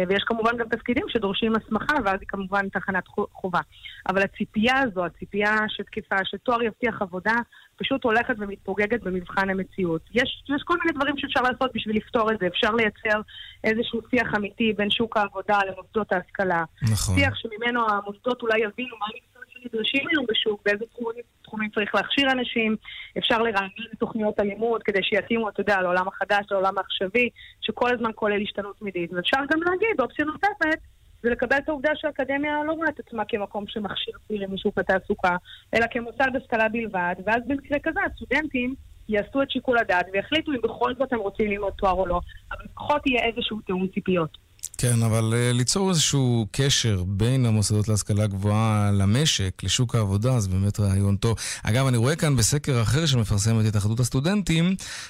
[0.09, 3.61] ויש כמובן גם תפקידים שדורשים הסמכה, ואז היא כמובן תחנת חו- חובה.
[4.09, 7.35] אבל הציפייה הזו, הציפייה שתקיפה, שתואר יבטיח עבודה,
[7.79, 10.03] פשוט הולכת ומתפוגגת במבחן המציאות.
[10.14, 12.47] יש, יש כל מיני דברים שאפשר לעשות בשביל לפתור את זה.
[12.47, 13.21] אפשר לייצר
[13.64, 16.64] איזשהו שיח אמיתי בין שוק העבודה למוסדות ההשכלה.
[16.83, 17.14] נכון.
[17.14, 22.31] שיח שממנו המוסדות אולי יבינו מה המקצועות שנדרשים היום בשוק, באיזה תחומים, תחומים צריך להכשיר
[22.33, 22.77] אנשים.
[23.19, 28.11] אפשר לרענן את תוכניות הלימוד כדי שיתאימו, אתה יודע, לעולם החדש, לעולם העכשווי, שכל הזמן
[28.14, 29.12] כולל השתנות תמידית.
[29.12, 30.79] ואפשר גם להגיד, אופציה נוספת,
[31.22, 35.37] זה לקבל את העובדה שהאקדמיה לא רואה את עצמה כמקום שמכשיר צעירים משוק התעסוקה,
[35.74, 38.74] אלא כמוסד השכלה בלבד, ואז במקרה כזה הסטודנטים
[39.09, 42.20] יעשו את שיקול הדעת ויחליטו אם בכל זאת הם רוצים ללמוד תואר או לא,
[42.52, 44.47] אבל לפחות יהיה איזשהו תיאום ציפיות.
[44.81, 50.81] כן, אבל uh, ליצור איזשהו קשר בין המוסדות להשכלה גבוהה למשק, לשוק העבודה, זה באמת
[50.81, 51.37] רעיון טוב.
[51.64, 54.64] אגב, אני רואה כאן בסקר אחר שמפרסמת התאחדות הסטודנטים,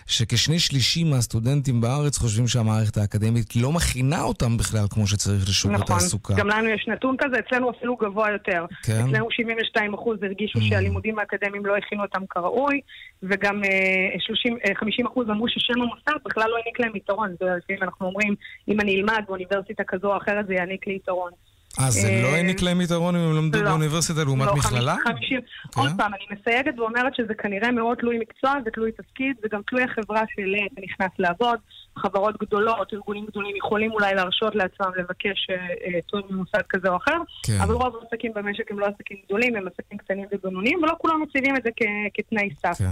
[0.06, 5.96] שכשני שלישים מהסטודנטים בארץ חושבים שהמערכת האקדמית לא מכינה אותם בכלל כמו שצריך לשוק נכון,
[5.96, 6.34] התעסוקה.
[6.36, 8.66] גם לנו יש נתון כזה, אצלנו אפילו גבוה יותר.
[8.82, 8.92] כן?
[9.08, 12.80] אצלנו 72 אחוז הרגישו שהלימודים האקדמיים לא הכינו אותם כראוי,
[13.22, 17.34] וגם אה, 30, אה, 50 אחוז אמרו ששם המוסד בכלל לא העניק להם יתרון.
[17.40, 18.34] זה לפעמים אנחנו אומרים,
[18.68, 19.57] אם אני אלמד באוניברסיטה
[19.88, 21.30] כזו או אחרת, זה יעניק לי יתרון.
[21.78, 23.70] אז זה לא אה, העניק להם יתרון אם הם למדו לא.
[23.70, 24.96] באוניברסיטה לעומת לא, מכללה?
[25.04, 25.38] כן.
[25.76, 30.22] עוד פעם, אני מסייגת ואומרת שזה כנראה מאוד תלוי מקצוע ותלוי תפקיד, וגם תלוי החברה
[30.34, 31.58] שאליה אתה נכנס לעבוד.
[31.98, 36.96] חברות גדולות, ארגונים גדולים יכולים אולי להרשות לעצמם לבקש אה, אה, תואר ממוסד כזה או
[36.96, 37.60] אחר, כן.
[37.62, 41.56] אבל רוב העסקים במשק הם לא עסקים גדולים, הם עסקים קטנים ובינוניים, ולא כולם מציבים
[41.56, 41.70] את זה
[42.14, 42.78] כתנאי סף.
[42.78, 42.84] כן.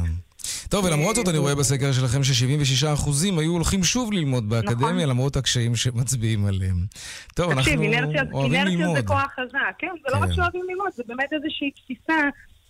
[0.68, 5.08] טוב, ולמרות זאת אני רואה בסקר שלכם ש-76% היו הולכים שוב ללמוד באקדמיה, נכון.
[5.08, 6.76] למרות הקשיים שמצביעים עליהם.
[7.34, 8.96] טוב, אנחנו תקשיב, אינרציה, אוהבים אינרציה ללמוד.
[8.96, 9.88] זה כוח חזק, כן?
[10.06, 10.22] זה לא כן.
[10.22, 12.20] רק שאוהבים ללמוד, זה באמת איזושהי תפיסה,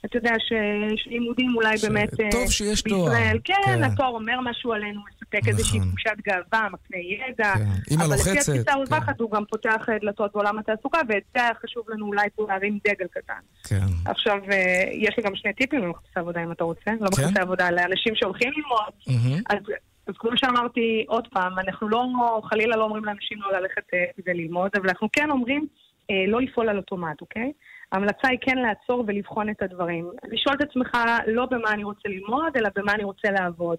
[0.05, 2.21] אתה יודע, ש- שלימודים אולי באמת...
[2.21, 3.13] אה, טוב שיש תואר.
[3.45, 3.85] כן, כן.
[3.85, 5.91] התואר אומר משהו עלינו, מספק איזושהי נכון.
[5.91, 7.53] תחושת גאווה, מקנה ידע.
[7.55, 7.95] כן.
[7.95, 8.79] אמא אבל לפי לוחצת, התפיסה כן.
[8.79, 12.79] הרווחת הוא גם פותח אה, דלתות בעולם התעסוקה, ואת זה חשוב לנו אולי פה להרים
[12.89, 13.41] דגל קטן.
[13.69, 13.87] כן.
[14.05, 17.23] עכשיו, אה, יש לי גם שני טיפים למחפשי עבודה אם אתה רוצה, לא כן?
[17.23, 18.93] מחפשי עבודה, לאנשים שהולכים ללמוד.
[19.07, 19.43] מהמם.
[19.51, 19.59] אז,
[20.07, 22.07] אז כמו שאמרתי, עוד פעם, אנחנו לא,
[22.51, 25.67] חלילה לא אומרים לאנשים לא ללכת אה, כדי ללמוד, אבל אנחנו כן אומרים
[26.11, 27.53] אה, לא לפעול על אוטומט, אוקיי?
[27.93, 30.11] ההמלצה היא כן לעצור ולבחון את הדברים.
[30.33, 33.79] לשאול את עצמך לא במה אני רוצה ללמוד, אלא במה אני רוצה לעבוד.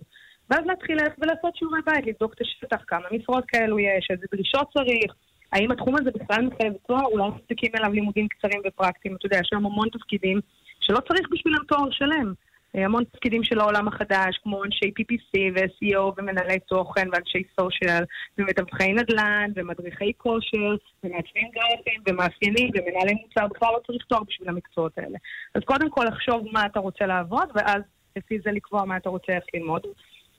[0.49, 4.67] ואז להתחיל ללכת ולעשות שיעורי בית, לבדוק את השטח, כמה משרות כאלו יש, איזה דרישות
[4.73, 5.13] צריך,
[5.53, 9.15] האם התחום הזה בכלל מחייב תואר, אולי מספיקים אליו לימודים קצרים ופרקטיים.
[9.15, 10.39] אתה יודע, יש שם המון תפקידים
[10.79, 12.33] שלא צריך בשבילם תואר שלם.
[12.75, 18.03] אה, המון תפקידים של העולם החדש, כמו אנשי PPC ו-SEO ומנהלי תוכן ואנשי סושיאל
[18.37, 24.97] ומתווכי נדל"ן ומדריכי כושר ומעצבים גרפים ומאפיינים ומנהלי מוצר, בכלל לא צריך תואר בשביל המקצועות
[24.97, 25.17] האלה.
[25.55, 27.81] אז קודם כל לחשוב מה אתה רוצה לעבוד ואז
[28.15, 29.81] לפי זה לקבוע מה אתה רוצה איך ללמוד.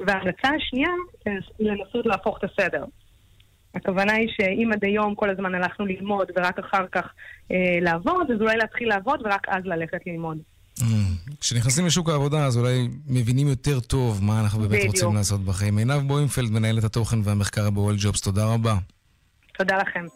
[0.01, 0.91] וההמלצה השנייה
[1.61, 2.85] לנסות להפוך את הסדר.
[3.75, 7.13] הכוונה היא שאם עד היום כל הזמן הלכנו ללמוד ורק אחר כך
[7.53, 10.39] אה, לעבוד, אז אולי להתחיל לעבוד ורק אז ללכת ללמוד.
[10.79, 11.08] Mm.
[11.41, 14.95] כשנכנסים לשוק העבודה, אז אולי מבינים יותר טוב מה אנחנו באמת בדיוק.
[14.95, 15.79] רוצים לעשות בחיים.
[15.79, 18.77] עינב בוימפלד, מנהלת התוכן והמחקר בוול ג'ובס, תודה רבה.
[19.59, 20.07] תודה לכם.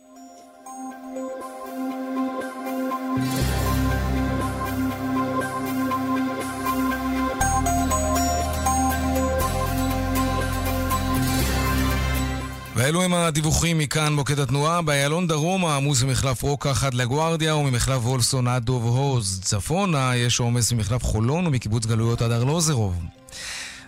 [12.82, 14.82] ואלו הם הדיווחים מכאן מוקד התנועה.
[14.82, 19.40] באיילון דרומה עמוס ממחלף רוקח עד לגוארדיה וממחלף וולסון עד דוב הוז.
[19.42, 22.94] צפונה יש עומס ממחלף חולון ומקיבוץ גלויות עד ארלוזרוב.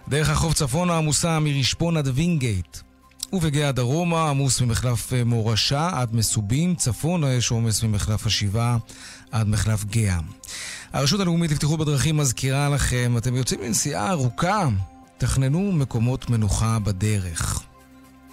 [0.08, 2.78] דרך החוף צפונה עמוסה מרשפון עד וינגייט.
[3.32, 6.74] ובגאה דרומה עמוס ממחלף אה, מורשה עד מסובים.
[6.74, 8.76] צפונה יש עומס ממחלף השבעה
[9.32, 10.18] עד מחלף גאה.
[10.92, 14.68] הרשות הלאומית לבטיחות בדרכים מזכירה לכם, אתם יוצאים לנסיעה ארוכה,
[15.18, 17.64] תכננו מקומות מנוחה בדרך.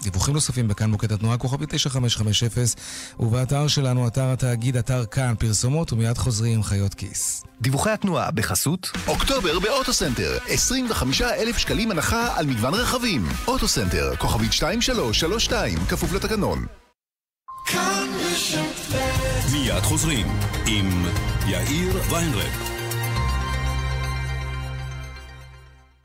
[0.03, 2.63] דיווחים נוספים בכאן מוקד התנועה, כוכבית 9550,
[3.19, 7.43] ובאתר שלנו, אתר התאגיד, אתר כאן, פרסומות, ומיד חוזרים עם חיות כיס.
[7.61, 13.25] דיווחי התנועה בחסות אוקטובר באוטוסנטר 25 אלף שקלים הנחה על מגוון רכבים.
[13.47, 16.65] אוטוסנטר, כוכבית 2332, כפוף לתקנון.
[19.51, 20.27] מיד חוזרים
[20.67, 21.05] עם
[21.47, 22.80] יאיר ויינרב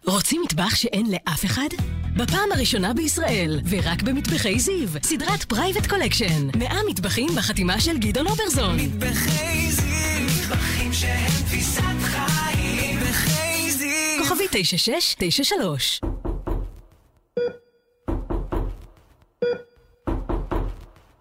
[0.09, 1.69] רוצים מטבח שאין לאף אחד?
[2.17, 6.59] בפעם הראשונה בישראל, ורק במטבחי זיו, סדרת Private Collection.
[6.59, 8.77] 100 מטבחים בחתימה של גדעון אוברזון.
[8.77, 12.97] מטבחי זיו, מטבחים שהם תפיסת חיים.
[12.97, 14.23] מטבחי זיו.
[14.23, 16.01] כוכבית 9693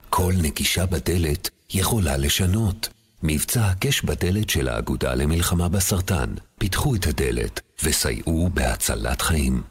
[0.09, 2.89] כל נקישה בדלת יכולה לשנות.
[3.23, 6.33] מבצע הקש בדלת של האגודה למלחמה בסרטן.
[6.59, 9.61] פיתחו את הדלת וסייעו בהצלת חיים.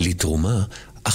[0.00, 0.64] לתרומה
[1.08, 1.10] 1-800-35-46-46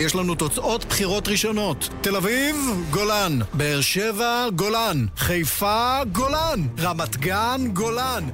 [0.00, 1.88] יש לנו תוצאות בחירות ראשונות.
[2.00, 2.56] תל אביב,
[2.90, 3.38] גולן.
[3.54, 5.06] באר שבע, גולן.
[5.16, 6.60] חיפה, גולן.
[6.78, 8.24] רמת גן, גולן.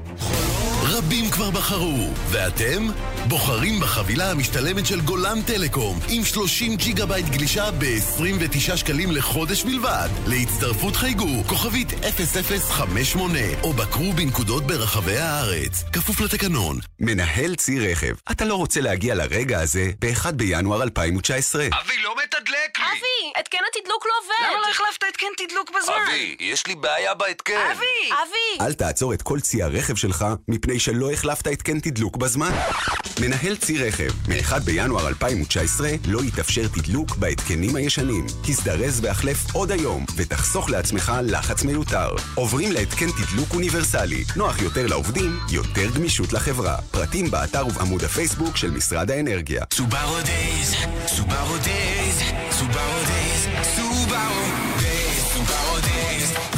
[0.82, 2.88] רבים כבר בחרו, ואתם?
[3.28, 10.08] בוחרים בחבילה המשתלמת של גולן טלקום עם 30 ג'יגה בייט גלישה ב-29 שקלים לחודש בלבד.
[10.26, 15.84] להצטרפות חייגו כוכבית 0058 או בקרו בנקודות ברחבי הארץ.
[15.92, 16.78] כפוף לתקנון.
[17.00, 21.66] מנהל צי רכב, אתה לא רוצה להגיע לרגע הזה ב-1 בינואר 2019.
[21.66, 22.84] אבי, לא מתדלק לי!
[22.84, 24.52] אבי, התקן התדלוק לא עובד!
[24.52, 25.94] למה לא החלפת התקן תדלוק בזמן?
[26.06, 27.70] אבי, יש לי בעיה בהתקן.
[27.72, 28.12] אבי!
[28.12, 28.66] אבי!
[28.66, 32.50] אל תעצור את כל צי הרכב שלך מפני שלא החלפת התקן תדלוק בזמן.
[33.20, 38.26] מנהל צי רכב, מ-1 בינואר 2019 לא יתאפשר תדלוק בהתקנים הישנים.
[38.48, 42.10] הזדרז והחלף עוד היום ותחסוך לעצמך לחץ מיותר.
[42.34, 44.24] עוברים להתקן תדלוק אוניברסלי.
[44.36, 46.76] נוח יותר לעובדים, יותר גמישות לחברה.
[46.90, 49.64] פרטים באתר ובעמוד הפייסבוק של משרד האנרגיה.
[49.72, 50.74] סובארו Days,
[51.06, 54.65] סובארו Days, סובארו Days, סובארו.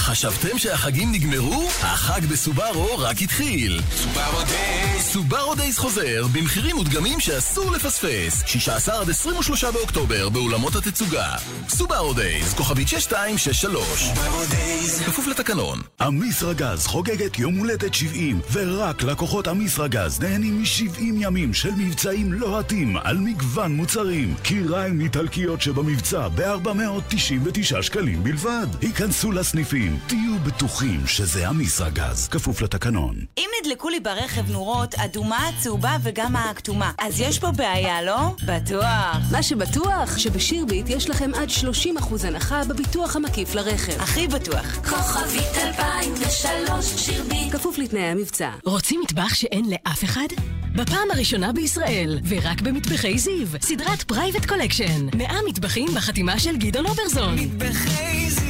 [0.09, 1.69] חשבתם שהחגים נגמרו?
[1.83, 3.81] החג בסובארו רק התחיל.
[3.97, 5.05] סובארו Days.
[5.05, 8.43] סובארו Days חוזר במחירים מודגמים שאסור לפספס.
[8.47, 11.35] 16 עד 23 באוקטובר באולמות התצוגה.
[11.69, 14.03] סובארו Days, כוכבית 6263.
[14.03, 15.03] סובארו Days.
[15.07, 15.81] כפוף לתקנון.
[16.07, 23.19] אמישראגז חוגגת יום הולדת 70, ורק לקוחות אמישראגז נהנים מ-70 ימים של מבצעים לוהטים על
[23.19, 24.35] מגוון מוצרים.
[24.43, 28.67] כיריים איטלקיות שבמבצע ב-499 שקלים בלבד.
[28.81, 33.15] היכנסו לסניפים, תהיו בטוחים שזה אמישראגז, כפוף לתקנון.
[33.39, 38.37] אם נדלקו לי ברכב נורות אדומה, צהובה וגם הכתומה, אז יש פה בעיה, לא?
[38.47, 39.17] בטוח.
[39.31, 44.01] מה שבטוח, שבשירביט יש לכם עד 30% הנחה בביטוח המקיף לרכב.
[44.01, 44.89] הכי בטוח.
[44.89, 47.53] כוכבית 2003 שירביט.
[47.53, 48.51] כפוף לתנאי המבצע.
[48.65, 50.29] רוצים מטבח שאין לאף אחד?
[50.75, 55.07] בפעם הראשונה בישראל, ורק במטבחי זיו, סדרת Private Collection.
[55.17, 57.35] 100 מטבחים בחתימה של גדעון אוברזון.
[57.35, 58.48] מטבחי זיו,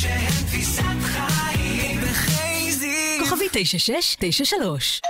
[0.00, 2.00] שהם תפיסת חיים.
[2.00, 3.24] מטבחי זיו.
[3.24, 5.00] כוכבי 9693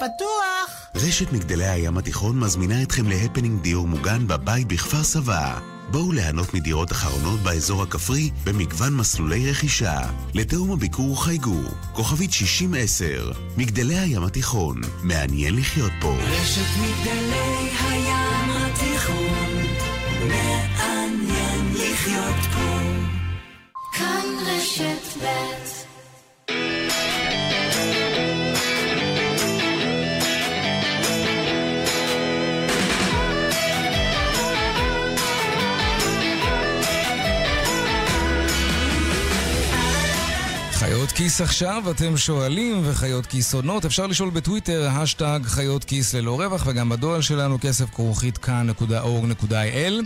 [0.00, 0.90] פתוח!
[0.94, 5.58] רשת מגדלי הים התיכון מזמינה אתכם להפנינג דיור מוגן בבית בכפר סבא.
[5.90, 10.00] בואו ליהנות מדירות אחרונות באזור הכפרי במגוון מסלולי רכישה.
[10.34, 11.60] לתאום הביקור חייגו,
[11.92, 16.16] כוכבית 6010, מגדלי הים התיכון, מעניין לחיות פה.
[16.20, 18.35] רשת מגדלי הים
[24.78, 25.85] כאן רשת
[41.06, 43.84] חיות כיס עכשיו, אתם שואלים, וחיות כיס עונות.
[43.84, 50.04] אפשר לשאול בטוויטר, השטג חיות כיס ללא רווח, וגם בדואל שלנו, כסף כרוכית כאן.org.il.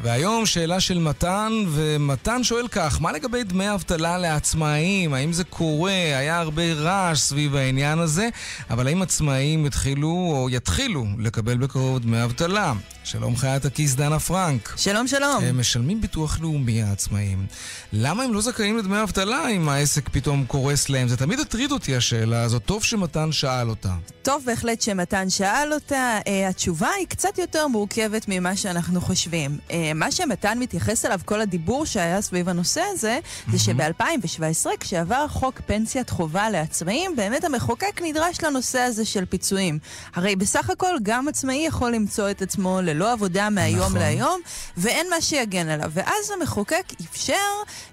[0.00, 5.14] והיום שאלה של מתן, ומתן שואל כך, מה לגבי דמי אבטלה לעצמאים?
[5.14, 5.92] האם זה קורה?
[5.92, 8.28] היה הרבה רעש סביב העניין הזה,
[8.70, 12.72] אבל האם עצמאים התחילו או יתחילו לקבל בקרוב דמי אבטלה?
[13.06, 14.74] שלום חיית הכיס דנה פרנק.
[14.76, 15.44] שלום שלום.
[15.44, 17.46] הם משלמים ביטוח לאומי העצמאים.
[17.92, 21.08] למה הם לא זכאים לדמי אבטלה אם העסק פתאום קורס להם?
[21.08, 23.92] זה תמיד הטריד אותי השאלה הזאת, טוב שמתן שאל אותה.
[24.22, 26.18] טוב בהחלט שמתן שאל אותה.
[26.24, 29.58] Uh, התשובה היא קצת יותר מורכבת ממה שאנחנו חושבים.
[29.68, 33.18] Uh, מה שמתן מתייחס אליו, כל הדיבור שהיה סביב הנושא הזה,
[33.52, 39.78] זה שב-2017, כשעבר חוק פנסיית חובה לעצמאים, באמת המחוקק נדרש לנושא הזה של פיצויים.
[40.14, 43.98] הרי בסך הכל גם עצמאי יכול למצוא את עצמו ללא עבודה מהיום נכון.
[43.98, 44.40] להיום,
[44.76, 45.90] ואין מה שיגן עליו.
[45.94, 47.34] ואז המחוקק אפשר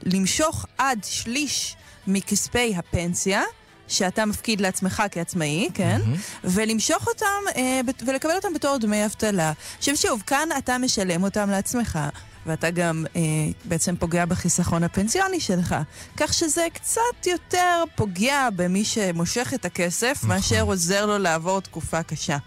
[0.04, 1.76] למשוך עד שליש
[2.08, 3.41] מכספי הפנסיה.
[3.88, 6.01] שאתה מפקיד לעצמך כעצמאי, כן?
[6.43, 7.26] ולמשוך אותם
[7.56, 9.51] אה, ולקבל אותם בתור דמי אבטלה.
[9.78, 11.99] עכשיו שוב, כאן אתה משלם אותם לעצמך,
[12.45, 13.22] ואתה גם אה,
[13.66, 15.76] בעצם פוגע בחיסכון הפנסיוני שלך.
[16.18, 22.38] כך שזה קצת יותר פוגע במי שמושך את הכסף, מאשר עוזר לו לעבור תקופה קשה.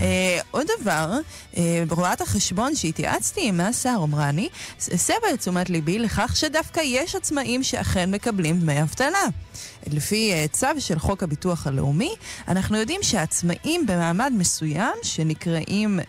[0.00, 1.12] אה, עוד דבר,
[1.56, 4.48] אה, ברואת החשבון שהתייעצתי עם השר עומרני,
[4.92, 9.24] הסבה את תשומת ליבי לכך שדווקא יש עצמאים שאכן מקבלים דמי אבטלה.
[9.86, 12.14] לפי אה, צו של חוק הביטוח הלאומי,
[12.48, 16.00] אנחנו יודעים שעצמאים במעמד מסוים, שנקראים...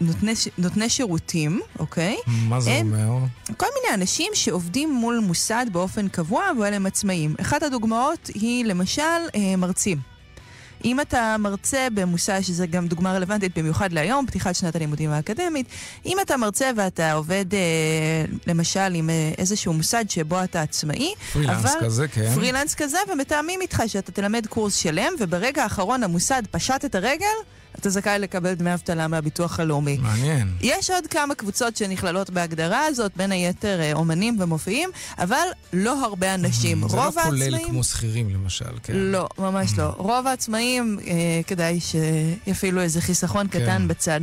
[0.00, 2.16] נותני, נותני שירותים, אוקיי?
[2.26, 3.26] מה זה הם אומר?
[3.56, 7.34] כל מיני אנשים שעובדים מול מוסד באופן קבוע, אבל הם עצמאים.
[7.40, 9.02] אחת הדוגמאות היא למשל
[9.58, 10.11] מרצים.
[10.84, 15.66] אם אתה מרצה במושג, שזה גם דוגמה רלוונטית במיוחד להיום, פתיחת שנת הלימודים האקדמית,
[16.06, 17.58] אם אתה מרצה ואתה עובד אה,
[18.46, 22.34] למשל עם אה, איזשהו מוסד שבו אתה עצמאי, פרילנס אבל, כזה, כן.
[22.34, 27.26] פרילנס כזה, ומתאמים איתך שאתה תלמד קורס שלם, וברגע האחרון המוסד פשט את הרגל,
[27.78, 29.98] אתה זכאי לקבל דמי אבטלה מהביטוח הלאומי.
[30.02, 30.48] מעניין.
[30.60, 36.34] יש עוד כמה קבוצות שנכללות בהגדרה הזאת, בין היתר אה, אומנים ומופיעים, אבל לא הרבה
[36.34, 36.88] אנשים.
[36.88, 37.68] זה לא רוב כולל העצמאים...
[37.68, 38.92] כמו שכירים למשל, כן.
[38.96, 39.94] לא, ממש לא.
[39.96, 43.60] רוב העצמאים, אה, כדאי שיפעילו איזה חיסכון כן.
[43.60, 44.20] קטן בצד.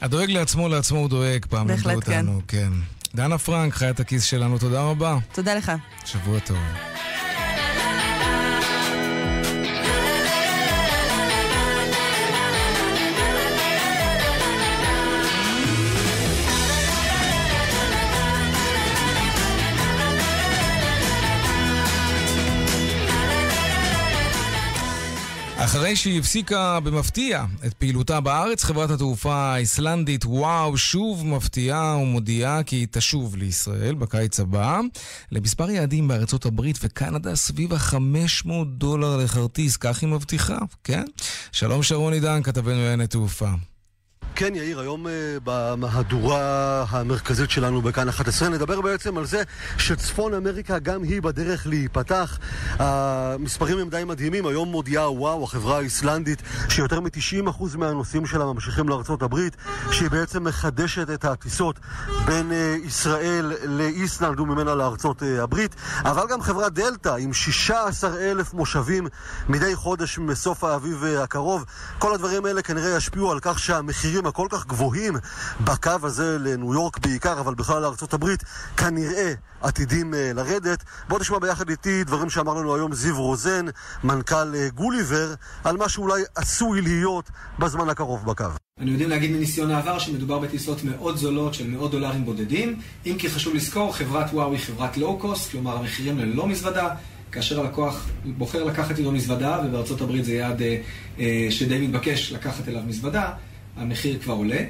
[0.00, 2.18] הדואג לעצמו, לעצמו הוא דואג, פעם לימדו בהחלט כן.
[2.18, 2.72] אותנו, כן.
[3.14, 5.18] דנה פרנק, חיית הכיס שלנו, תודה רבה.
[5.32, 5.72] תודה לך.
[6.04, 6.58] שבוע טוב.
[25.64, 32.76] אחרי שהיא הפסיקה במפתיע את פעילותה בארץ, חברת התעופה האיסלנדית וואו שוב מפתיעה ומודיעה כי
[32.76, 34.80] היא תשוב לישראל בקיץ הבא
[35.32, 41.04] למספר יעדים בארצות הברית וקנדה סביב ה-500 דולר לכרטיס, כך היא מבטיחה, כן?
[41.52, 43.50] שלום שרון עידן, כתבנו לענייני תעופה.
[44.34, 45.12] כן, יאיר, היום אה,
[45.44, 49.42] במהדורה המרכזית שלנו בכאן 11 נדבר בעצם על זה
[49.78, 52.38] שצפון אמריקה גם היא בדרך להיפתח.
[52.78, 54.46] המספרים הם די מדהימים.
[54.46, 59.56] היום מודיעה וואו, החברה האיסלנדית, שיותר מ-90% מהנוסעים שלה ממשיכים לארצות הברית,
[59.90, 61.78] שהיא בעצם מחדשת את הטיסות
[62.26, 65.74] בין אה, ישראל לאיסלנד וממנה לארצות אה, הברית.
[66.04, 69.06] אבל גם חברת דלתא עם 16,000 מושבים
[69.48, 71.64] מדי חודש מסוף האביב הקרוב.
[71.98, 75.14] כל הדברים האלה כנראה ישפיעו על כך שהמחירים הכל כך גבוהים
[75.60, 78.42] בקו הזה לניו יורק בעיקר, אבל בכלל הברית,
[78.76, 80.84] כנראה עתידים אה, לרדת.
[81.08, 83.66] בואו נשמע ביחד איתי דברים שאמר לנו היום זיו רוזן,
[84.04, 88.44] מנכ"ל אה, גוליבר, על מה שאולי עשוי להיות בזמן הקרוב בקו.
[88.80, 93.30] אנו יודעים להגיד מניסיון העבר שמדובר בטיסות מאוד זולות של מאות דולרים בודדים, אם כי
[93.30, 96.88] חשוב לזכור, חברת וואו היא חברת לואו-קוסט, כלומר המחירים ללא מזוודה,
[97.32, 100.80] כאשר הלקוח בוחר לקחת איתו מזוודה, ובארצות הברית זה יעד אה,
[101.18, 103.30] אה, שדי מתבקש לקחת אליו מזוודה,
[103.80, 104.60] המחיר כבר עולה.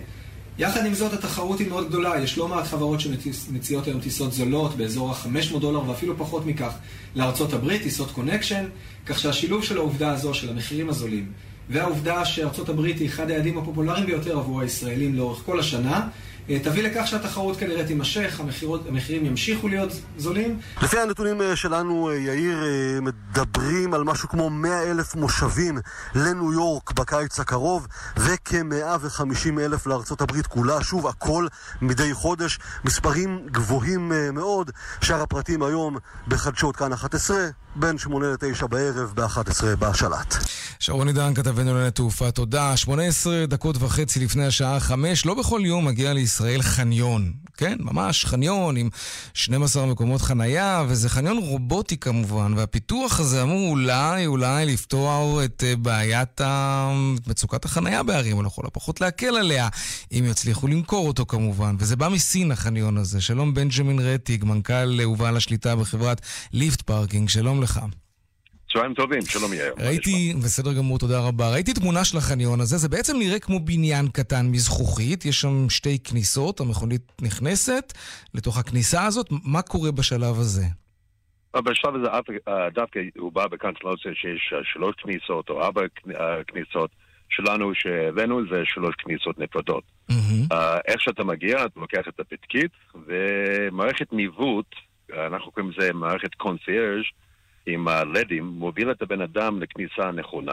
[0.58, 4.76] יחד עם זאת, התחרות היא מאוד גדולה, יש לא מעט חברות שמציעות היום טיסות זולות
[4.76, 6.72] באזור ה-500 דולר ואפילו פחות מכך
[7.14, 8.64] לארצות הברית, טיסות קונקשן,
[9.06, 11.32] כך שהשילוב של העובדה הזו, של המחירים הזולים,
[11.70, 16.08] והעובדה שארצות הברית היא אחד היעדים הפופולריים ביותר עבור הישראלים לאורך כל השנה,
[16.58, 20.58] תביא לכך שהתחרות כנראה תימשך, המחירות, המחירים ימשיכו להיות זולים.
[20.82, 25.78] לפי הנתונים אה, שלנו, אה, יאיר, אה, מדברים על משהו כמו 100 אלף מושבים
[26.14, 27.86] לניו יורק בקיץ הקרוב
[28.16, 30.84] וכ-150 אלף לארצות הברית כולה.
[30.84, 31.46] שוב, הכל
[31.80, 32.58] מדי חודש.
[32.84, 34.70] מספרים גבוהים אה, מאוד.
[35.00, 35.96] שאר הפרטים היום
[36.28, 37.36] בחדשות כאן 11,
[37.76, 40.34] בין 8 ל-9 בערב, ב-11 בשלט.
[40.78, 42.76] שרון עידן, כתבנו לענייני תעופה, תודה.
[42.76, 47.32] 18 דקות וחצי לפני השעה 5, לא בכל יום מגיע לישראל חניון.
[47.56, 48.88] כן, ממש חניון עם
[49.34, 55.76] 12 מקומות חנייה, וזה חניון רובוטי כמובן, והפיתוח הזה אמור אולי, אולי לפתור את אה,
[55.76, 56.40] בעיית
[57.26, 59.68] מצוקת החנייה בערים, או לכל הפחות להקל עליה,
[60.12, 61.76] אם יצליחו למכור אותו כמובן.
[61.78, 63.20] וזה בא מסין החניון הזה.
[63.20, 66.20] שלום בנג'מין רטיג, מנכ"ל ובעל השליטה בחברת
[66.52, 67.80] ליפט פארקינג, שלום לך.
[68.72, 69.74] צהריים טובים, שלום יאיר.
[69.78, 71.52] ראיתי, בסדר גמור, תודה רבה.
[71.52, 75.98] ראיתי תמונה של החניון הזה, זה בעצם נראה כמו בניין קטן מזכוכית, יש שם שתי
[75.98, 77.92] כניסות, המכונית נכנסת
[78.34, 80.64] לתוך הכניסה הזאת, מה קורה בשלב הזה?
[81.56, 82.08] בשלב הזה
[82.48, 85.82] אה, דווקא הוא בא בקונסטלציה שיש אה, שלוש כניסות או ארבע
[86.20, 86.90] אה, כניסות.
[87.30, 89.84] שלנו שהבאנו זה שלוש כניסות נפרדות.
[90.52, 92.70] אה, איך שאתה מגיע, אתה לוקח את הפתקית,
[93.06, 94.66] ומערכת ניווט,
[95.12, 97.04] אה, אנחנו קוראים לזה מערכת קונסיירג'
[97.66, 100.52] עם הלדים, מוביל את הבן אדם לכניסה הנכונה.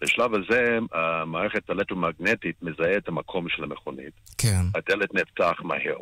[0.00, 4.12] בשלב הזה המערכת האלקטרומגנטית מזהה את המקום של המכונית.
[4.38, 4.62] כן.
[4.74, 5.96] הדלת נפתח מהר.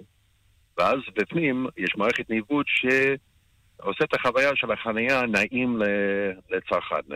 [0.78, 5.82] ואז בפנים יש מערכת ניווט שעושה את החוויה של החנייה נעים
[6.50, 7.14] לצרכן,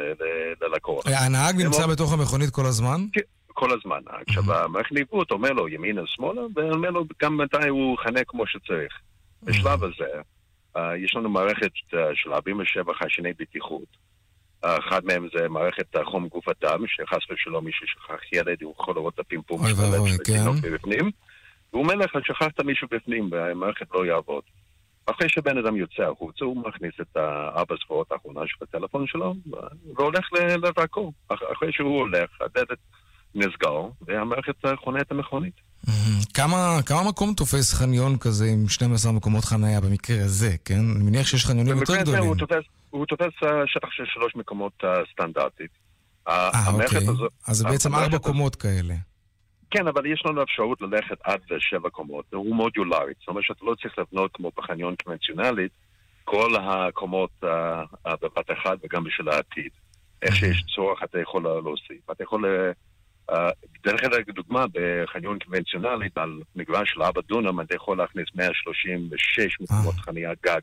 [0.62, 1.04] ללקוח.
[1.06, 3.00] הנהג נמצא בתוך המכונית כל הזמן?
[3.12, 4.00] כן, כל הזמן.
[4.28, 8.92] עכשיו, המערכת ניווט אומר לו ימינה שמאלה, ואומר לו גם מתי הוא חנה כמו שצריך.
[9.42, 10.20] בשלב הזה, אה,
[10.98, 13.96] יש לנו מערכת אה, של 47 חיישני בטיחות.
[14.64, 18.74] אה, אחד מהם זה מערכת אה, חום גוף אדם, שחס ושלום מישהו שכח ילד, הוא
[18.80, 20.74] יכול לראות את הפימפום של הלב של התינוק כן.
[20.74, 21.10] בפנים.
[21.72, 24.42] והוא אומר לך, שכחת מישהו בפנים, והמערכת לא יעבוד.
[25.06, 29.34] אחרי שבן אדם יוצא החוצה, הוא מכניס את הארבע ספורות האחרונה של הטלפון שלו,
[29.96, 30.28] והולך
[30.62, 31.12] לדרכו.
[31.28, 32.78] אח- אחרי שהוא הולך, הדלת
[33.34, 35.54] נסגר, והמערכת אה, חונה את המכונית.
[36.34, 40.78] כמה, כמה מקום תופס חניון כזה עם 12 מקומות חנייה במקרה הזה, כן?
[40.96, 42.22] אני מניח שיש חניונים יותר גדולים.
[42.24, 45.70] הוא תופס, הוא תופס אה, שטח של שלוש מקומות אה, סטנדרטית.
[46.28, 47.08] אה, המערכת אוקיי.
[47.08, 48.94] הזו- אז זה בעצם ארבע קומות כאלה.
[49.70, 53.16] כן, אבל יש לנו אפשרות ללכת עד לשבע קומות, הוא מודולרית.
[53.20, 55.72] זאת אומרת שאתה לא צריך לבנות כמו בחניון קונבנציונלית,
[56.24, 57.50] כל הקומות אה,
[58.06, 59.70] אה, בבת אחת וגם בשביל העתיד.
[60.22, 62.10] איך שיש צורך אתה יכול להוסיף.
[62.10, 62.44] אתה יכול...
[63.30, 63.50] אה, אה,
[63.84, 69.94] דרך אגב, דוגמה, בחניון קונבנציונלי, על מגוון של ארבע דונם, אתה יכול להכניס 136 מקומות
[69.94, 70.60] חניה גג.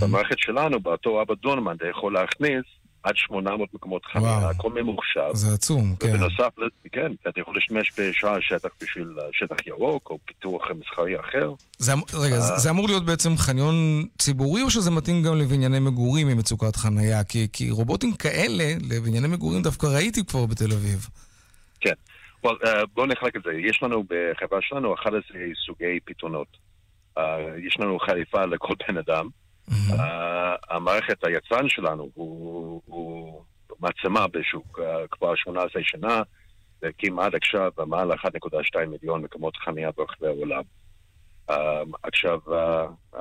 [0.00, 2.64] במערכת שלנו, באותו ארבע דונם, אתה יכול להכניס
[3.02, 5.30] עד 800 מקומות חניה, הכל ממוחשב.
[5.34, 6.08] זה עצום, כן.
[6.08, 6.54] ובנוסף,
[6.92, 11.52] כן, אתה יכול להשתמש בשאר השטח בשביל אה, שטח ירוק או פיתוח מסחרי אחר.
[11.78, 12.40] זה, אמ- רגע, אה.
[12.40, 16.76] זה, זה אמור להיות בעצם חניון ציבורי או שזה מתאים גם לבנייני מגורים עם מצוקת
[16.76, 17.24] חנייה?
[17.24, 21.08] כי, כי רובוטים כאלה לבנייני מגורים דווקא ראיתי כבר בתל אביב.
[21.80, 21.94] כן.
[22.46, 23.52] Well, uh, בואו נחלק את זה.
[23.52, 25.20] יש לנו בחברה שלנו 11
[25.66, 26.56] סוגי פתרונות.
[27.18, 27.22] Uh,
[27.66, 29.28] יש לנו חליפה לכל בן אדם.
[29.70, 30.02] Uh,
[30.70, 33.42] המערכת, היצרן שלנו הוא, הוא
[33.80, 36.22] מעצמה בשוק uh, כבר 18 שנה,
[37.18, 40.62] עד עכשיו מעל 1.2 מיליון מקומות חניה ברחבי העולם.
[41.50, 41.54] Uh,
[42.02, 43.20] עכשיו, uh, uh,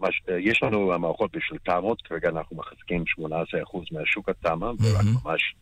[0.00, 3.22] מש, uh, יש לנו מערכות בשביל תמ"ות, כרגע אנחנו מחזיקים 18%
[3.92, 5.54] מהשוק התמ"א, ורק ממש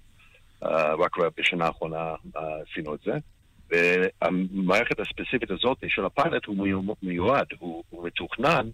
[0.98, 3.12] רק בשנה האחרונה עשינו את זה.
[3.70, 8.68] והמערכת הספציפית הזאת של הפיילוט הוא מיו- מיועד, הוא, הוא מתוכנן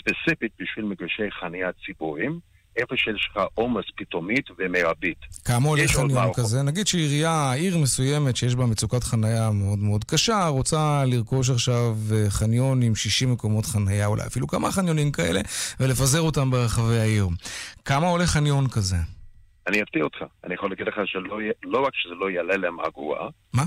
[0.00, 2.40] ספציפית בשביל מגרשי חניה ציבוריים,
[2.76, 5.18] איפה שיש לך עומס פתאומית ומרבית.
[5.44, 6.32] כמה עולה חניון.
[6.34, 6.62] כזה?
[6.62, 12.30] נגיד שעירייה, עיר מסוימת שיש בה מצוקת חנייה מאוד מאוד קשה, רוצה לרכוש עכשיו אה,
[12.30, 15.40] חניון עם 60 מקומות חנייה, אולי אפילו כמה חניונים כאלה,
[15.80, 17.26] ולפזר אותם ברחבי העיר.
[17.84, 18.96] כמה עולה חניון כזה?
[19.68, 23.28] אני אפתיע אותך, אני יכול להגיד לך שלא לא רק שזה לא יעלה להם אגורה,
[23.54, 23.62] מה?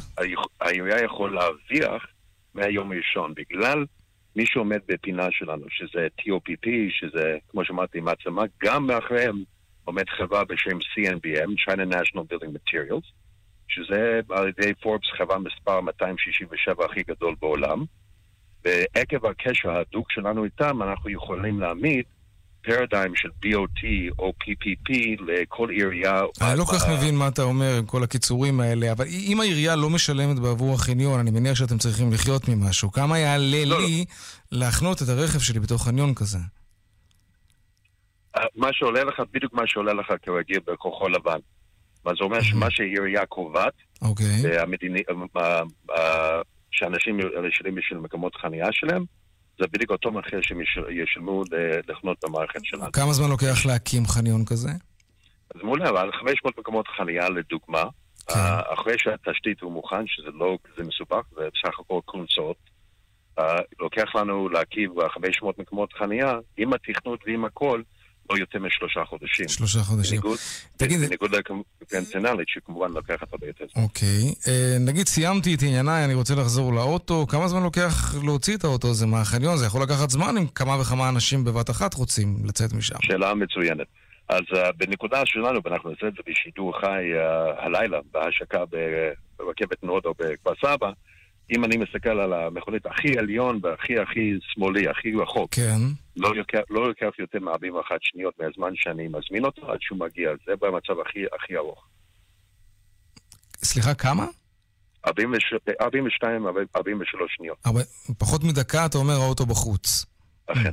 [0.62, 2.08] העירייה יכול להרוויח
[2.54, 3.86] מהיום הראשון, בגלל
[4.36, 9.43] מי שעומד בפינה שלנו, שזה TOPP, שזה, כמו שאמרתי, מעצמה, גם מאחוריהם
[9.86, 13.12] עומד חברה בשם CNBM, China National Building Materials,
[13.68, 17.84] שזה על ידי פורבס חברה מספר 267 הכי גדול בעולם,
[18.66, 22.06] ועקב הקשר ההדוק שלנו איתם, אנחנו יכולים להעמיד
[22.64, 23.84] פרדיים של BOT
[24.20, 24.93] או PPP
[25.28, 26.22] לכל עירייה.
[26.41, 29.76] אני לא כל כך מבין מה אתה אומר עם כל הקיצורים האלה, אבל אם העירייה
[29.76, 32.91] לא משלמת בעבור החניון, אני מניח שאתם צריכים לחיות ממשהו.
[32.91, 34.05] כמה יעלה לא, לי
[34.51, 36.38] להחנות את הרכב שלי בתוך חניון כזה?
[38.38, 41.39] אה, מה שעולה לך, בדיוק מה שעולה לך כרגיל בכחול לבן.
[42.05, 44.26] מה זה אומר שמה שהעירייה קובעת, אוקיי.
[44.43, 45.03] והמדיני-
[45.38, 45.62] אה,
[45.97, 46.41] אה,
[46.72, 49.03] שאנשים ישלמים בשביל מקומות חנייה שלהם,
[49.60, 52.91] זה בדיוק אותו מחיר שהם יש- ישלמו ל- לחנות במערכת שלנו.
[52.91, 54.70] כמה זמן לוקח להקים חניון כזה?
[55.56, 57.84] אז מעולה, אבל 500 מקומות חנייה לדוגמה,
[58.28, 58.39] כן.
[58.39, 62.56] אה, אחרי שהתשתית הוא מוכן, שזה לא כזה מסובך, זה בסך הכל קונסות,
[63.39, 67.82] אה, לוקח לנו להקים 500 מקומות חנייה, עם התכנות ועם הכל,
[68.32, 69.47] לא יותר משלושה חודשים.
[69.47, 70.21] שלושה חודשים.
[70.21, 70.38] בניגוד,
[70.77, 73.65] תגיד- בניגוד לקונבנציונלית, שכמובן לוקחת הרבה יותר.
[73.75, 74.34] אוקיי.
[74.47, 78.89] אה, נגיד סיימתי את ענייניי, אני רוצה לחזור לאוטו, כמה זמן לוקח להוציא את האוטו
[78.89, 79.57] הזה מהחניון?
[79.57, 82.95] זה יכול לקחת זמן אם כמה וכמה אנשים בבת אחת רוצים לצאת משם.
[83.01, 83.88] שאלה מצוינת.
[84.29, 88.63] אז uh, בנקודה שלנו, ואנחנו נעשה את זה בשידור חי uh, הלילה, בהשקה
[89.39, 90.91] ברחוב נורדאו בכפר סבא,
[91.52, 95.80] אם אני מסתכל על המכונית הכי עליון והכי הכי שמאלי, הכי רחוק, כן.
[96.18, 96.88] לא לוקח, לא
[97.20, 100.30] יותר מ-41 שניות מהזמן שאני מזמין אותו עד שהוא מגיע.
[100.45, 101.84] זה במצב הכי, הכי ארוך.
[103.64, 104.26] סליחה, כמה?
[105.08, 106.45] 42, 42,
[106.76, 107.58] 43 שניות.
[107.66, 107.80] הרבה,
[108.18, 110.06] פחות מדקה, אתה אומר, האוטו בחוץ.
[110.47, 110.72] אכן.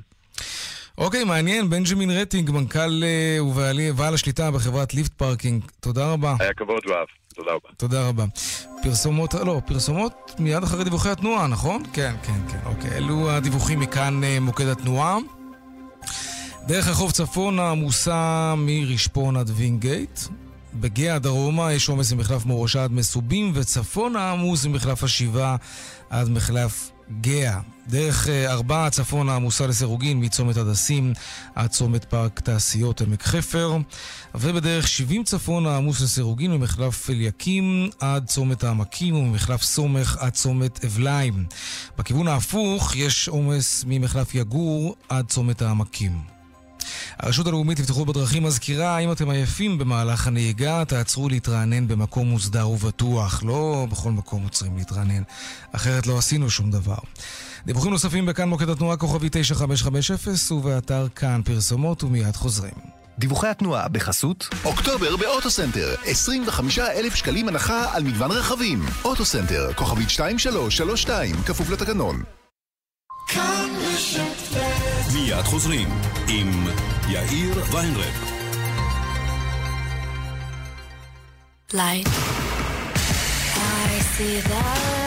[0.98, 1.70] אוקיי, מעניין.
[1.70, 5.64] בנג'מין רטיג, מנכ"ל אה, ובעלי- בעל השליטה בחברת ליפט פארקינג.
[5.80, 6.34] תודה רבה.
[6.40, 7.06] היה כבוד רב.
[7.38, 7.68] תודה רבה.
[7.76, 8.24] תודה רבה.
[8.82, 11.82] פרסומות, לא, פרסומות מיד אחרי דיווחי התנועה, נכון?
[11.92, 12.96] כן, כן, כן, אוקיי.
[12.96, 15.16] אלו הדיווחים מכאן אה, מוקד התנועה.
[16.66, 20.20] דרך החוף צפונה עמוסה מרשפון עד וינגייט.
[20.74, 25.56] בגאה דרומה יש עומס ממחלף מורשה עד מסובים, וצפונה עמוס ממחלף השבעה
[26.10, 27.60] עד מחלף גאה.
[27.88, 31.12] דרך אה, ארבעה צפונה עמוסה לסירוגין מצומת הדסים
[31.54, 33.76] עד צומת פארק תעשיות עמק חפר
[34.34, 41.44] ובדרך 70 צפונה עמוס לסירוגין ממחלף אליקים עד צומת העמקים וממחלף סומך עד צומת אבליים.
[41.98, 46.37] בכיוון ההפוך יש עומס ממחלף יגור עד צומת העמקים.
[47.18, 53.42] הרשות הלאומית לבטיחות בדרכים מזכירה, אם אתם עייפים במהלך הנהיגה, תעצרו להתרענן במקום מוסדר ובטוח.
[53.42, 55.22] לא בכל מקום עוצרים להתרענן,
[55.72, 56.98] אחרת לא עשינו שום דבר.
[57.66, 62.74] דיווחים נוספים בכאן מוקד התנועה כוכבי 9550 ובאתר כאן פרסומות ומיד חוזרים.
[63.18, 71.36] דיווחי התנועה בחסות אוקטובר באוטוסנטר 25 אלף שקלים הנחה על מגוון רכבים אוטוסנטר, כוכבית 2332,
[71.46, 72.22] כפוף לתקנון
[73.28, 75.88] כאן רשת ב' מיד חוזרים
[76.28, 76.66] עם
[77.09, 78.33] יאיר ויינרב.
[81.73, 82.07] light.
[82.07, 85.06] I see the light.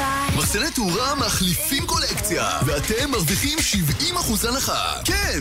[0.51, 4.93] מחסני תאורה מחליפים קולקציה, ואתם מרוויחים 70% הנחה.
[5.05, 5.39] כן,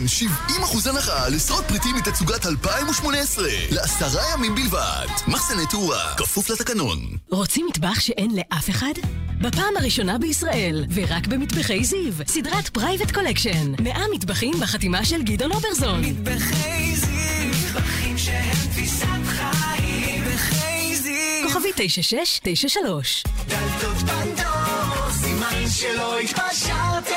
[0.49, 5.07] 70% הנחה על עשרות פריטים מתצוגת 2018, לעשרה ימים בלבד.
[5.27, 6.99] מחסני תאורה, כפוף לתקנון.
[7.29, 8.93] רוצים מטבח שאין לאף אחד?
[9.41, 13.83] בפעם הראשונה בישראל, ורק במטבחי זיו, סדרת Private Collection.
[13.83, 16.01] 100 מטבחים בחתימה של גדעון אוברזון.
[16.01, 20.21] מטבחי זיו, מטבחים שהם תפיסת חיים.
[20.25, 21.47] מטבחי זיו.
[21.47, 24.60] כוכבי 9693 דלתות פנדור,
[25.41, 27.15] סימן שלא התפשרתם.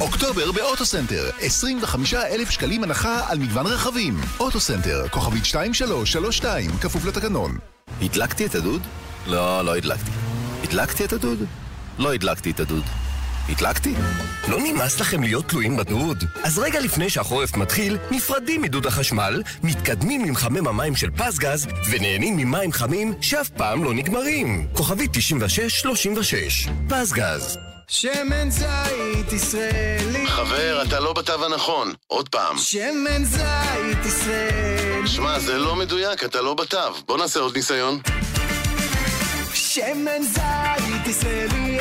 [0.00, 7.58] אוקטובר באוטוסנטר 25 אלף שקלים הנחה על מגוון רכבים אוטוסנטר, כוכבית 2332, כפוף לתקנון
[8.02, 8.82] הדלקתי את הדוד?
[9.26, 10.10] לא, לא הדלקתי.
[10.62, 11.38] הדלקתי את הדוד?
[11.98, 12.84] לא הדלקתי את הדוד.
[13.48, 13.94] הדלקתי?
[14.48, 16.24] לא נמאס לכם להיות תלויים בדוד?
[16.42, 22.72] אז רגע לפני שהחורף מתחיל, נפרדים מדוד החשמל, מתקדמים למחמם המים של פסגז, ונהנים ממים
[22.72, 24.66] חמים שאף פעם לא נגמרים.
[24.72, 27.58] כוכבית 9636, פסגז.
[27.88, 30.26] שמן זית ישראלי.
[30.26, 31.92] חבר, אתה לא בתו הנכון.
[32.06, 32.58] עוד פעם.
[32.58, 35.08] שמן זית ישראלי.
[35.08, 36.78] שמע, זה לא מדויק, אתה לא בתו.
[37.06, 38.00] בוא נעשה עוד ניסיון.
[39.54, 41.73] שמן זית ישראלי.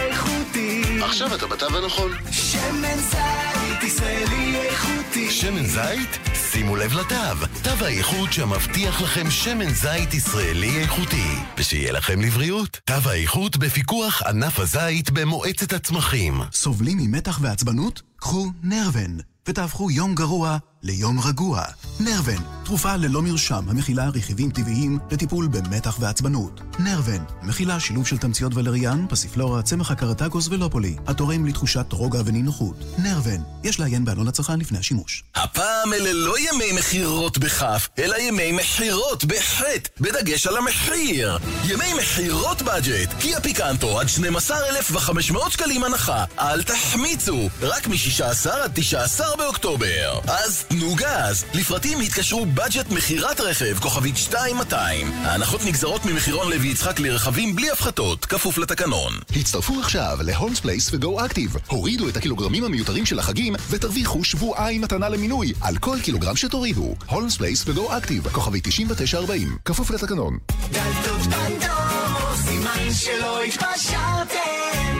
[1.06, 2.12] עכשיו אתה בתו הנכון.
[2.32, 5.32] שמן זית ישראלי איכותי.
[5.32, 6.20] שמן זית?
[6.52, 7.46] שימו לב לתו.
[7.64, 11.36] תו האיכות שמבטיח לכם שמן זית ישראלי איכותי.
[11.58, 12.80] ושיהיה לכם לבריאות.
[12.86, 16.42] תו האיכות בפיקוח ענף הזית במועצת הצמחים.
[16.52, 18.02] סובלים ממתח ועצבנות?
[18.24, 21.62] קחו נרוון, ותהפכו יום גרוע ליום רגוע.
[22.00, 26.62] נרוון, תרופה ללא מרשם המכילה רכיבים טבעיים לטיפול במתח ועצבנות.
[26.80, 32.76] נרוון, מכילה שילוב של תמציות ולריאן, פסיפלורה, צמח הקרטגוס ולופולי, התורם לתחושת רוגע ונינוחות.
[32.98, 35.24] נרוון, יש לעיין בעלון הצרכן לפני השימוש.
[35.36, 41.38] הפעם אלה לא ימי מכירות בכף, אלא ימי מכירות בחטא, בדגש על המחיר.
[41.66, 46.26] ימי מכירות בדג'ט, קיה פיקנטו עד 12,500 שקלים הנחה.
[46.40, 47.88] אל תחמיצו, רק
[48.22, 50.20] מ-16 עד 19 באוקטובר.
[50.28, 51.46] אז תנו גז.
[51.54, 55.12] לפרטים התקשרו בדג'ט מכירת רכב, כוכבית 2200.
[55.12, 59.14] ההנחות נגזרות ממחירון לוי יצחק לרכבים בלי הפחתות, כפוף לתקנון.
[59.36, 61.56] הצטרפו עכשיו להולמס פלייס ו Go Active.
[61.68, 66.96] הורידו את הקילוגרמים המיותרים של החגים ותרוויחו שבועיים מתנה למינוי על כל קילוגרם שתורידו.
[67.10, 70.38] הולמס פלייס ו Go Active, כוכבי 9940, כפוף לתקנון.
[70.72, 74.93] דלתות פנדור, סימן שלא התפשרתם.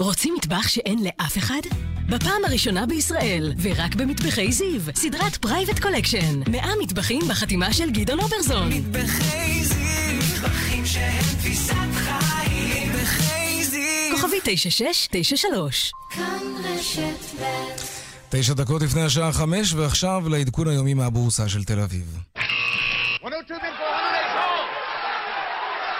[0.00, 1.60] רוצים מטבח שאין לאף אחד?
[2.08, 6.40] בפעם הראשונה בישראל, ורק במטבחי זיו, סדרת Private Collection.
[6.50, 8.68] 100 מטבחים בחתימה של גדעון אוברזון.
[8.68, 12.88] מטבחי זיו, מטבחים שהם תפיסת חיים.
[12.92, 14.16] מטבחי זיו.
[14.16, 16.24] כוכבי 9693 כאן
[16.64, 17.44] רשת ב'
[18.28, 22.18] תשע דקות לפני השעה חמש, ועכשיו לעדכון היומי מהבורסה של תל אביב.
[23.22, 23.90] 102 bid for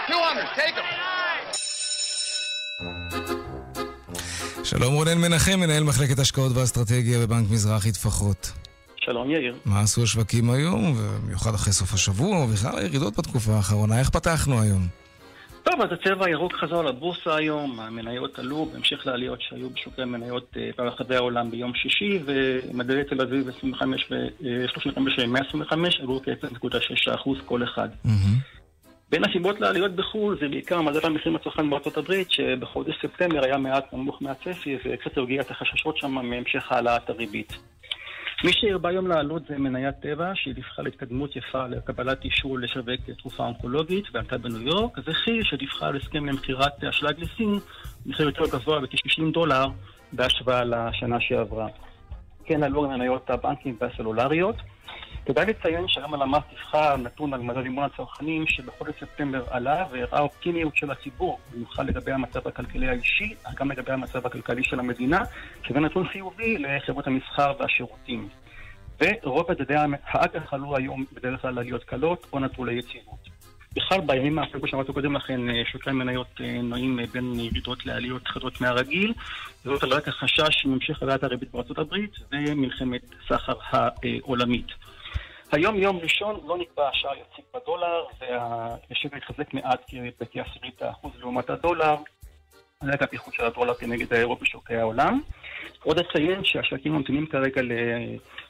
[0.09, 0.11] 108.
[0.11, 1.01] 200, take them.
[4.71, 8.53] שלום רונן מנחם, מנהל מחלקת השקעות ואסטרטגיה בבנק מזרחי טפחות.
[8.97, 9.55] שלום יאיר.
[9.65, 14.87] מה עשו השווקים היום, ובמיוחד אחרי סוף השבוע, ובכלל הירידות בתקופה האחרונה, איך פתחנו היום?
[15.63, 20.71] טוב, אז הצבע הירוק חזר לבורסה היום, המניות עלו בהמשך לעליות שהיו בשוקי המניות אה,
[20.79, 27.89] ברחבי העולם ביום שישי, ומדעי תל אביב 25 ו-35 ו-125 עלו כ-0.6% כל אחד.
[29.11, 33.93] בין הסיבות לעליות בחו"ל זה בעיקר מדד המחירים לצרכן בארצות הברית, שבחודש ספטמבר היה מעט
[33.93, 37.53] נמוך מהצפי, וקצת הרגיע את החששות שם מהמשך העלאת הריבית.
[38.45, 43.45] מי שהרבה היום לעלות זה מניית טבע, שהיא דיווחה להתקדמות יפה לקבלת אישור לשווק תרופה
[43.45, 47.59] אונקולוגית ועלתה בניו יורק, וכי שדיווחה על הסכם למכירת אשלג לסין,
[48.07, 49.67] מחיר יותר גבוה בכ-60 דולר
[50.13, 51.67] בהשוואה לשנה שעברה.
[52.45, 54.57] כן עלו מניות הבנקים והסלולריות.
[55.27, 60.77] כדאי לציין שהיום הלמ"ס דיווחה נתון על מדד לימון הצרכנים שבחודש ספטמבר עלה והראה אופטימיות
[60.77, 65.21] של הציבור, במיוחד לגבי המצב הכלכלי האישי, אך גם לגבי המצב הכלכלי של המדינה,
[65.63, 68.29] שזה נתון חיובי לחברות המסחר והשירותים.
[69.01, 73.41] ורוב מדדי האג"ח עלו היום בדרך כלל עליות קלות או נטו ליציבות.
[73.77, 77.87] בכלל בימים האחרונים, כמו שאמרתי קודם לכן, אה, שוקי מניות אה, נועים אה, בין ירידות
[77.87, 79.13] לעליות חדות מהרגיל,
[79.65, 84.67] זאת על רקע חשש מהמשך עליית הריבית בארצות הברית ומלחמת סחר העולמית.
[85.53, 89.81] היום יום ראשון לא נקבע השער יציג בדולר והשקל התחזק מעט
[90.21, 91.97] בכעשירית האחוז לעומת הדולר
[92.81, 95.21] על רקע הפיחות של הדולר כנגד האירו בשוקי העולם.
[95.85, 97.63] עוד אציין שהשווקים ממתינים כרגע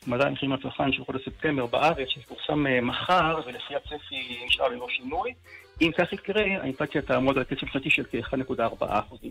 [0.07, 5.35] למדע המחירים לצרכן של חודש ספטמבר בארץ, שפורסם אה, מחר, ולפי הצפי נשאר ללא שינוי.
[5.81, 9.27] אם כך יקרה, האינפלציה תעמוד על קצב שנתי של כ-1.4%.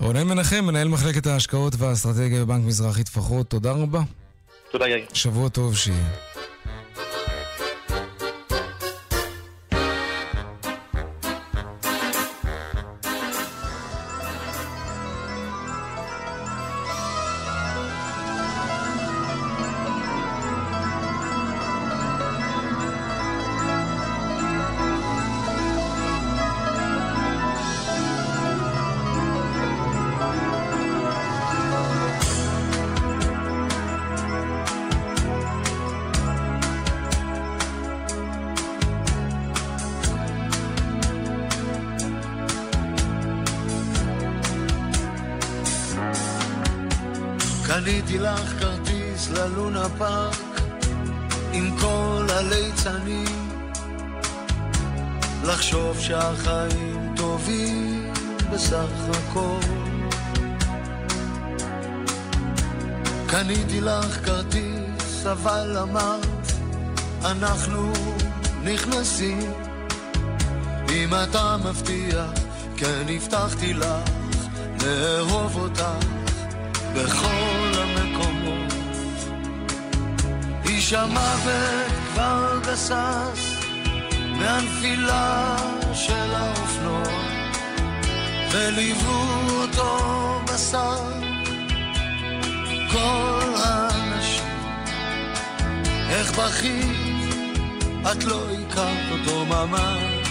[0.00, 4.00] רונן מנחם, מנהל מחלקת ההשקעות והאסטרטגיה בבנק מזרחי טפחות, תודה רבה.
[4.70, 5.04] תודה יאיר.
[5.14, 6.29] שבוע טוב שיהיה.
[80.90, 83.54] איש המוות כבר גסס
[84.36, 85.56] מהנפילה
[85.94, 87.02] של האופנוע,
[88.50, 90.96] וליוו אותו בשר
[92.92, 94.44] כל האנשים.
[96.08, 97.34] איך בכית,
[98.12, 100.28] את לא הכרת אותו ממש,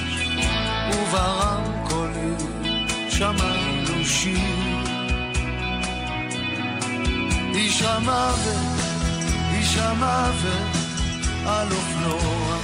[0.94, 2.38] וברמקולים
[3.10, 4.90] שמענו שיר.
[7.54, 8.89] איש המוות,
[9.70, 10.76] איש המוות,
[11.46, 12.58] על אופנוע.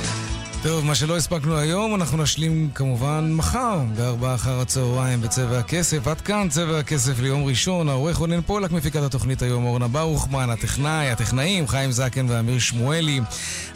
[0.64, 6.08] טוב, מה שלא הספקנו היום, אנחנו נשלים כמובן מחר, בארבעה אחר הצהריים בצבע הכסף.
[6.08, 7.90] עד כאן צבע הכסף ליום ראשון.
[7.90, 13.22] העורך רונן פולק, מפיקת התוכנית היום אורנה ברוכמן, הטכנאי, הטכנאים, חיים זקן ואמיר שמואלי.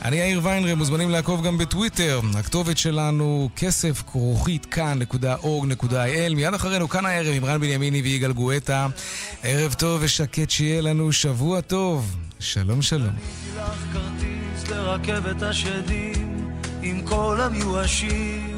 [0.02, 2.20] אני יאיר ויינרי, מוזמנים לעקוב גם בטוויטר.
[2.38, 6.36] הכתובת שלנו, כסף כרוכית כאן.org.il.
[6.36, 8.88] מיד אחרינו, כאן הערב, עם רן בנימיני ויגאל גואטה.
[9.44, 12.16] ערב טוב ושקט שיהיה לנו, שבוע טוב.
[12.40, 13.16] שלום שלום.
[13.56, 18.58] לך כרטיס לרכבת השדים עם כל המיואשים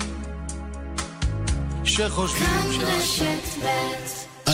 [1.83, 2.81] שחושבים
[3.17, 3.35] שה...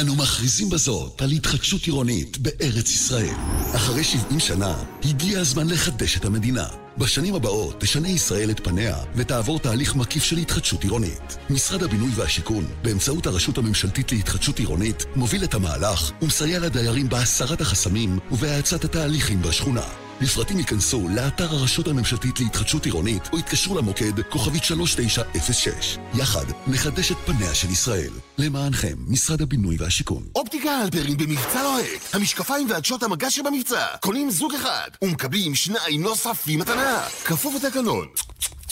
[0.02, 3.36] אנו מכריזים בזאת על התחדשות עירונית בארץ ישראל.
[3.76, 6.87] אחרי 70 שנה, הגיע הזמן לחדש את המדינה.
[6.98, 11.38] בשנים הבאות תשנה ישראל את פניה ותעבור תהליך מקיף של התחדשות עירונית.
[11.50, 18.20] משרד הבינוי והשיכון, באמצעות הרשות הממשלתית להתחדשות עירונית, מוביל את המהלך ומסייע לדיירים בהסרת החסמים
[18.32, 20.07] ובהאצת התהליכים בשכונה.
[20.22, 25.98] לפרטים ייכנסו לאתר הרשות הממשלתית להתחדשות עירונית או יתקשרו למוקד כוכבית 3906.
[26.14, 28.12] יחד נחדש את פניה של ישראל.
[28.38, 30.24] למענכם, משרד הבינוי והשיכון.
[30.36, 32.02] אופטיקה הלפרין במבצע לוהק.
[32.14, 33.86] המשקפיים ועדשות המגע שבמבצע.
[34.02, 37.04] קונים זוג אחד ומקבלים שניים נוספים מתנה.
[37.26, 38.08] כפוף לתקנון.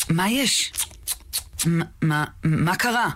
[0.09, 0.71] מה יש?
[2.01, 3.09] מה, מה קרה?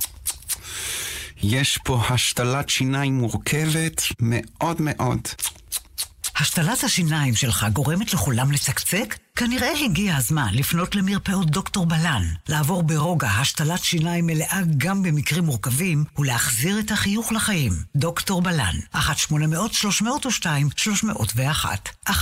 [1.44, 5.28] יש פה השתלת שיניים מורכבת מאוד מאוד.
[6.40, 9.16] השתלת השיניים שלך גורמת לכולם לצקצק?
[9.40, 16.04] כנראה הגיע הזמן לפנות למרפאות דוקטור בלן, לעבור ברוגע השתלת שיניים מלאה גם במקרים מורכבים
[16.18, 17.74] ולהחזיר את החיוך לחיים.
[17.96, 19.00] דוקטור בלן, 1-800-302-301
[22.10, 22.14] 1-800-302-301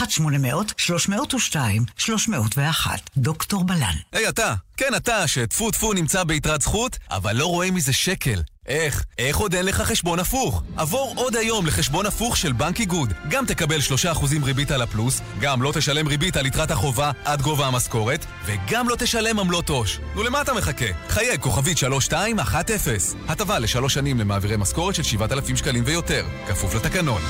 [3.17, 3.95] דוקטור בלן.
[4.13, 8.41] היי hey, אתה, כן אתה, שטפו טפו נמצא ביתרת זכות, אבל לא רואה מזה שקל.
[8.67, 9.03] איך?
[9.17, 10.63] איך עוד אין לך חשבון הפוך?
[10.77, 13.13] עבור עוד היום לחשבון הפוך של בנק איגוד.
[13.29, 13.79] גם תקבל
[14.13, 18.89] 3% ריבית על הפלוס, גם לא תשלם ריבית על יתרת החובה עד גובה המשכורת, וגם
[18.89, 19.99] לא תשלם עמלות עו"ש.
[20.15, 20.85] נו, למה אתה מחכה?
[21.09, 22.91] חייג כוכבית 3210.
[23.27, 26.25] הטבה לשלוש שנים למעבירי משכורת של 7,000 שקלים ויותר.
[26.47, 27.21] כפוף לתקנון.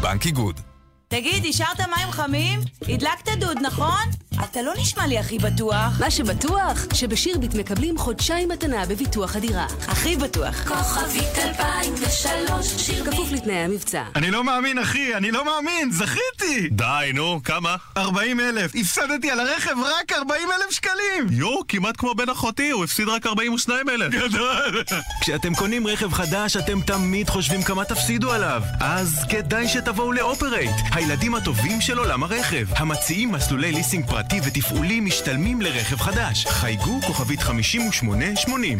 [0.00, 0.60] בנק איגוד.
[1.08, 2.60] תגיד, השארת מים חמים?
[2.88, 4.04] הדלקת דוד, נכון?
[4.44, 6.00] אתה לא נשמע לי הכי בטוח.
[6.00, 9.66] מה שבטוח, שבשירביט מקבלים חודשיים מתנה בביטוח הדירה.
[9.88, 10.68] הכי בטוח.
[10.68, 13.14] כוכבית 2003, שירביט.
[13.14, 14.02] כפוף לתנאי המבצע.
[14.16, 16.68] אני לא מאמין, אחי, אני לא מאמין, זכיתי!
[16.70, 17.76] די, נו, כמה?
[17.96, 18.72] 40 אלף.
[18.74, 21.26] הפסדתי על הרכב רק 40 אלף שקלים!
[21.30, 24.14] יואו, כמעט כמו בן אחותי, הוא הפסיד רק 42 אלף.
[24.14, 24.84] גדול!
[25.20, 28.62] כשאתם קונים רכב חדש, אתם תמיד חושבים כמה תפסידו עליו.
[28.80, 32.66] אז כדאי שתבואו לאופרייט, הילדים הטובים של עולם הרכב.
[32.76, 36.46] המציעים מסלולי ליסינג פרטי ותפעולי משתלמים לרכב חדש.
[36.46, 38.78] חייגו כוכבית 5880.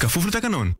[0.00, 0.72] כפוף לתקנון.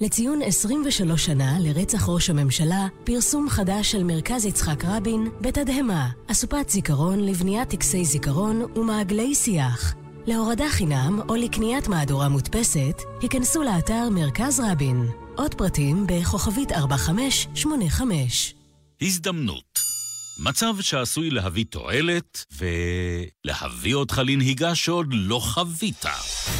[0.00, 7.26] לציון 23 שנה לרצח ראש הממשלה, פרסום חדש של מרכז יצחק רבין בתדהמה, אסופת זיכרון
[7.26, 9.94] לבניית טקסי זיכרון ומעגלי שיח.
[10.26, 15.06] להורדה חינם או לקניית מהדורה מודפסת, היכנסו לאתר מרכז רבין.
[15.36, 18.54] עוד פרטים בכוכבית 4585.
[19.02, 19.89] הזדמנות.
[20.42, 26.04] מצב שעשוי להביא תועלת ולהביא אותך לנהיגה שעוד לא חווית.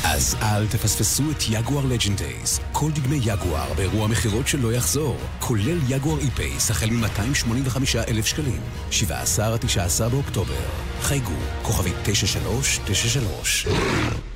[0.05, 2.61] אז אל תפספסו את יגואר Legend Days.
[2.73, 7.79] כל דגמי יגואר באירוע מכירות שלא יחזור, כולל יגואר I-PACE החל מ-285
[8.09, 8.61] אלף שקלים.
[8.91, 10.61] 17 עד 19 באוקטובר.
[11.01, 13.67] חייגו, כוכבית 9393.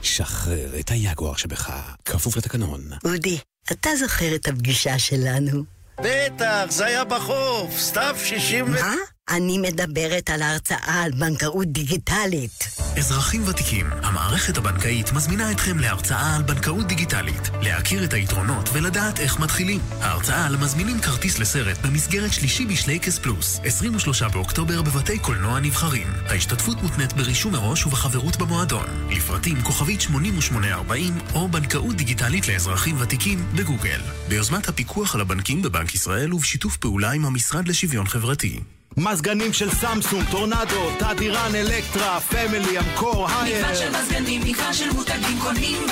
[0.02, 1.70] שחרר את היגואר שבך,
[2.04, 2.80] כפוף לתקנון.
[3.04, 3.38] אודי,
[3.72, 5.64] אתה זוכר את הפגישה שלנו?
[6.00, 8.70] בטח, זה היה בחוף, סתיו 60 ו...
[8.70, 8.94] מה?
[9.30, 12.68] אני מדברת על ההרצאה על בנקאות דיגיטלית.
[12.98, 19.40] אזרחים ותיקים, המערכת הבנקאית מזמינה אתכם להרצאה על בנקאות דיגיטלית, להכיר את היתרונות ולדעת איך
[19.40, 19.80] מתחילים.
[20.00, 26.06] ההרצאה על מזמינים כרטיס לסרט במסגרת שלישי בשלייקס פלוס, 23 באוקטובר בבתי קולנוע נבחרים.
[26.26, 28.86] ההשתתפות מותנית ברישום מראש ובחברות במועדון.
[29.10, 34.00] לפרטים כוכבית 8840 או בנקאות דיגיטלית לאזרחים ותיקים בגוגל.
[34.28, 38.60] ביוזמת הפיקוח על הבנקים בבנק ישראל ובשיתוף פעולה עם המשרד לשוויון חברתי.
[38.96, 43.58] מזגנים של סמסונג, טורנדו, תדיראן, אלקטרה, פמילי, אמקור, האייר.
[43.58, 45.90] מגוון של מזגנים, מגוון של מותגים קונים ב...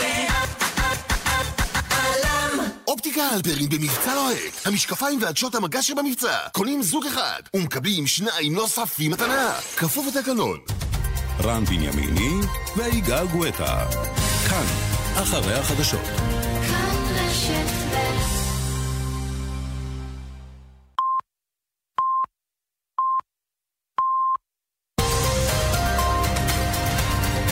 [2.88, 4.66] אופטיקה הלפרין במבצע לוהט.
[4.66, 6.36] המשקפיים ועדשות המגע שבמבצע.
[6.53, 9.53] קונים זוג אחד ומקבלים שניים נוספים מתנה.
[9.76, 10.59] כפוף לתקנון.
[11.40, 12.30] רן בנימיני
[12.76, 13.86] ויגאל גואטה.
[14.48, 14.64] כאן,
[15.14, 16.32] אחרי החדשות.